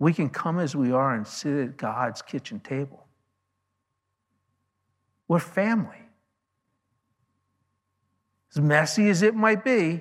we 0.00 0.14
can 0.14 0.30
come 0.30 0.58
as 0.58 0.74
we 0.74 0.90
are 0.90 1.14
and 1.14 1.26
sit 1.26 1.56
at 1.56 1.76
God's 1.76 2.22
kitchen 2.22 2.58
table. 2.58 3.06
We're 5.28 5.38
family. 5.38 6.02
As 8.52 8.60
messy 8.60 9.08
as 9.10 9.22
it 9.22 9.36
might 9.36 9.62
be, 9.62 10.00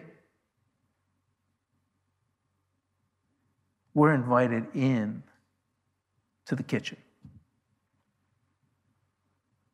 we're 3.94 4.14
invited 4.14 4.66
in 4.74 5.22
to 6.46 6.56
the 6.56 6.64
kitchen. 6.64 6.98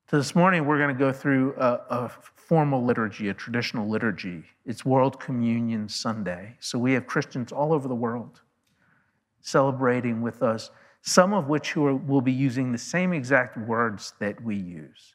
So 0.09 0.17
this 0.17 0.36
morning 0.36 0.65
we're 0.65 0.80
going 0.80 0.93
to 0.93 0.99
go 0.99 1.13
through 1.13 1.53
a, 1.57 1.82
a, 1.89 2.11
formal 2.36 2.84
liturgy, 2.84 3.30
a 3.30 3.34
traditional 3.34 3.89
liturgy. 3.89 4.43
It's 4.67 4.86
World 4.86 5.19
Communion 5.19 5.89
Sunday. 5.89 6.55
So 6.59 6.78
we 6.78 6.93
have 6.93 7.07
Christians 7.07 7.51
all 7.51 7.73
over 7.73 7.88
the 7.88 7.95
world 7.95 8.41
celebrating 9.46 10.22
with 10.22 10.41
us, 10.41 10.72
some 11.04 11.32
of 11.32 11.48
which 11.48 11.78
are, 11.78 11.96
will 11.96 12.22
be 12.22 12.32
using 12.32 12.72
the 12.72 12.78
same 12.78 13.14
exact 13.14 13.56
words 13.58 14.14
that 14.20 14.43
we 14.43 14.56
use 14.56 15.14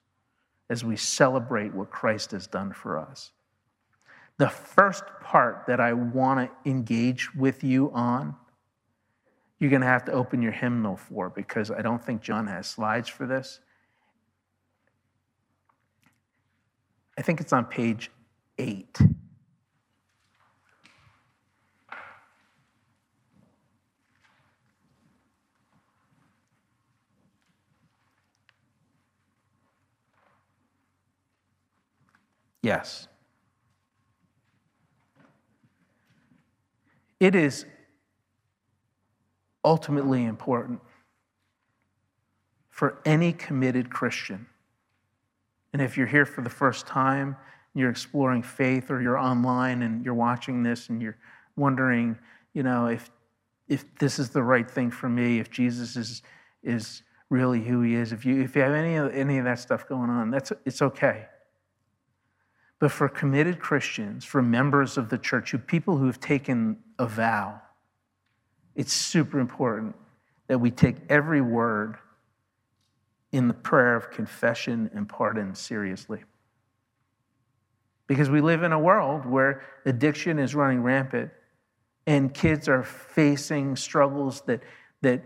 as 0.71 0.85
we 0.85 0.95
celebrate 0.97 1.75
what 1.75 1.91
Christ 1.91 2.31
has 2.31 2.47
done 2.47 2.73
for 2.73 2.97
us. 2.97 3.33
The 4.39 4.49
first 4.49 5.03
part 5.21 5.65
that 5.67 5.81
I 5.81 5.93
want 5.93 6.49
to 6.49 6.71
engage 6.71 7.35
with 7.35 7.65
you 7.65 7.91
on 7.93 8.37
you're 9.59 9.69
going 9.69 9.83
to 9.83 9.89
have 9.89 10.07
to 10.07 10.13
open 10.13 10.41
your 10.41 10.53
hymnal 10.53 10.97
for 10.97 11.29
because 11.29 11.71
I 11.71 11.83
don't 11.83 12.03
think 12.03 12.23
John 12.23 12.47
has 12.47 12.67
slides 12.67 13.11
for 13.11 13.27
this. 13.27 13.61
I 17.19 17.23
think 17.23 17.43
it's 17.43 17.53
on 17.53 17.67
page 17.67 18.11
eight. 18.57 18.99
Yes. 32.63 33.09
It 37.19 37.35
is 37.35 37.67
ultimately 39.65 40.25
important 40.25 40.81
for 42.71 42.99
any 43.05 43.33
committed 43.33 43.91
Christian. 43.91 44.47
And 45.73 45.83
if 45.83 45.97
you're 45.97 46.07
here 46.07 46.25
for 46.25 46.41
the 46.41 46.51
first 46.51 46.87
time, 46.87 47.37
you're 47.75 47.91
exploring 47.91 48.43
faith, 48.43 48.91
or 48.91 49.01
you're 49.01 49.19
online 49.19 49.83
and 49.83 50.05
you're 50.05 50.15
watching 50.15 50.63
this 50.63 50.89
and 50.89 51.01
you're 51.01 51.19
wondering, 51.57 52.19
you 52.55 52.63
know, 52.63 52.87
if 52.87 53.11
if 53.69 53.85
this 54.01 54.19
is 54.19 54.31
the 54.31 54.43
right 54.43 54.69
thing 54.69 54.91
for 54.91 55.09
me, 55.09 55.39
if 55.39 55.51
Jesus 55.51 55.95
is 55.95 56.23
is 56.65 57.03
really 57.29 57.63
who 57.63 57.83
he 57.83 57.95
is, 57.95 58.13
if 58.13 58.25
you 58.25 58.41
if 58.43 58.57
you 58.57 58.63
have 58.63 58.73
any 58.73 58.97
of 58.97 59.15
any 59.15 59.39
of 59.39 59.45
that 59.45 59.61
stuff 59.61 59.87
going 59.87 60.11
on, 60.11 60.31
that's 60.31 60.53
it's 60.65 60.83
okay. 60.83 61.27
But 62.81 62.91
for 62.91 63.09
committed 63.09 63.61
Christians, 63.61 64.25
for 64.25 64.43
members 64.43 64.97
of 64.97 65.11
the 65.11 65.19
church, 65.19 65.51
who 65.51 65.59
people 65.59 65.99
who 65.99 66.07
have 66.07 66.19
taken 66.19 66.79
a 66.99 67.07
vow, 67.07 67.61
it's 68.75 68.93
super 68.93 69.39
important 69.39 69.95
that 70.49 70.59
we 70.59 70.71
take 70.71 70.97
every 71.11 71.43
word 71.43 71.97
in 73.33 73.49
the 73.49 73.55
prayer 73.55 73.95
of 73.95 74.11
confession 74.11 74.91
and 74.95 75.09
pardon 75.09 75.55
seriously. 75.55 76.25
Because 78.07 78.31
we 78.31 78.41
live 78.41 78.63
in 78.63 78.73
a 78.73 78.79
world 78.79 79.27
where 79.27 79.63
addiction 79.85 80.39
is 80.39 80.55
running 80.55 80.83
rampant 80.83 81.31
and 82.07 82.33
kids 82.33 82.67
are 82.67 82.83
facing 82.83 83.77
struggles 83.77 84.41
that, 84.47 84.63
that 85.03 85.23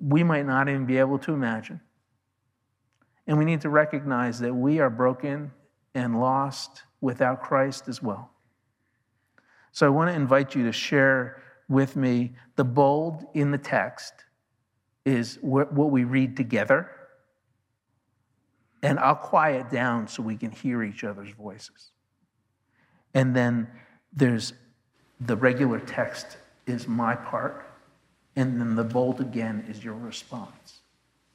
we 0.00 0.22
might 0.22 0.46
not 0.46 0.68
even 0.68 0.86
be 0.86 0.98
able 0.98 1.18
to 1.18 1.34
imagine. 1.34 1.80
And 3.26 3.36
we 3.36 3.44
need 3.44 3.62
to 3.62 3.68
recognize 3.68 4.38
that 4.38 4.54
we 4.54 4.78
are 4.78 4.88
broken 4.88 5.50
and 5.94 6.20
lost 6.20 6.82
without 7.00 7.42
Christ 7.42 7.88
as 7.88 8.02
well. 8.02 8.30
So 9.72 9.86
I 9.86 9.90
want 9.90 10.10
to 10.10 10.14
invite 10.14 10.54
you 10.54 10.64
to 10.64 10.72
share 10.72 11.42
with 11.68 11.96
me. 11.96 12.32
The 12.56 12.64
bold 12.64 13.24
in 13.34 13.50
the 13.50 13.58
text 13.58 14.12
is 15.04 15.38
what 15.40 15.74
we 15.74 16.04
read 16.04 16.36
together. 16.36 16.90
And 18.82 18.98
I'll 18.98 19.14
quiet 19.14 19.70
down 19.70 20.08
so 20.08 20.22
we 20.22 20.36
can 20.36 20.50
hear 20.50 20.82
each 20.82 21.04
other's 21.04 21.30
voices. 21.30 21.92
And 23.14 23.34
then 23.34 23.68
there's 24.12 24.52
the 25.20 25.36
regular 25.36 25.78
text 25.78 26.36
is 26.66 26.88
my 26.88 27.14
part, 27.14 27.66
and 28.36 28.60
then 28.60 28.74
the 28.74 28.84
bold 28.84 29.20
again 29.20 29.64
is 29.68 29.84
your 29.84 29.94
response. 29.94 30.80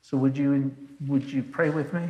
So 0.01 0.17
would 0.17 0.37
you 0.37 0.75
would 1.07 1.23
you 1.23 1.43
pray 1.43 1.69
with 1.69 1.93
me? 1.93 2.09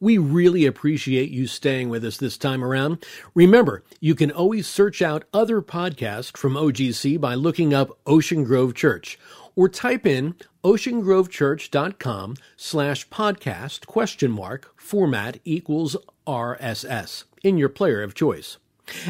We 0.00 0.18
really 0.18 0.66
appreciate 0.66 1.30
you 1.30 1.46
staying 1.46 1.88
with 1.88 2.04
us 2.04 2.16
this 2.16 2.36
time 2.36 2.62
around. 2.62 3.04
Remember, 3.34 3.82
you 4.00 4.14
can 4.14 4.30
always 4.30 4.66
search 4.66 5.02
out 5.02 5.24
other 5.32 5.62
podcasts 5.62 6.36
from 6.36 6.54
OGC 6.54 7.20
by 7.20 7.34
looking 7.34 7.72
up 7.72 7.98
Ocean 8.06 8.44
Grove 8.44 8.74
Church 8.74 9.18
or 9.56 9.68
type 9.68 10.06
in 10.06 10.34
oceangrovechurch.com 10.64 12.36
slash 12.56 13.08
podcast 13.08 13.86
question 13.86 14.30
mark 14.30 14.72
format 14.76 15.38
equals 15.44 15.96
RSS 16.26 17.24
in 17.42 17.58
your 17.58 17.68
player 17.68 18.02
of 18.02 18.14
choice. 18.14 18.56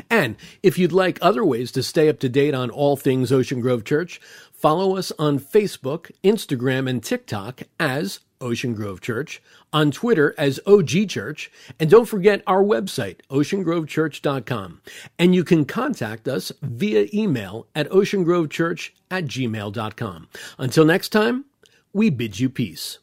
And 0.09 0.37
if 0.63 0.79
you'd 0.79 0.93
like 0.93 1.19
other 1.21 1.45
ways 1.45 1.73
to 1.73 1.83
stay 1.83 2.09
up 2.09 2.21
to 2.21 2.29
date 2.29 2.55
on 2.55 2.71
all 2.71 2.97
things 2.97 3.33
Ocean 3.33 3.61
Grove 3.61 3.85
Church, 3.85 4.21
follow 4.53 4.97
us 4.97 5.13
on 5.19 5.39
Facebook, 5.39 6.11
Instagram, 6.23 6.89
and 6.89 7.03
TikTok 7.03 7.63
as 7.81 8.21
Ocean 8.41 8.75
Grove 8.75 9.01
Church, 9.01 9.43
on 9.75 9.91
Twitter 9.91 10.35
as 10.39 10.61
OG 10.67 11.09
Church, 11.09 11.51
and 11.79 11.91
don't 11.91 12.07
forget 12.07 12.43
our 12.47 12.63
website, 12.63 13.17
oceangrovechurch.com. 13.31 14.81
And 15.19 15.35
you 15.35 15.45
can 15.45 15.67
contact 15.67 16.29
us 16.29 16.51
via 16.63 17.09
email 17.13 17.67
at 17.75 17.91
oceangrovechurch 17.91 18.91
at 19.11 19.25
gmail.com. 19.25 20.29
Until 20.59 20.85
next 20.87 21.09
time, 21.11 21.45
we 21.93 22.09
bid 22.09 22.41
you 22.41 22.49
peace. 22.49 23.01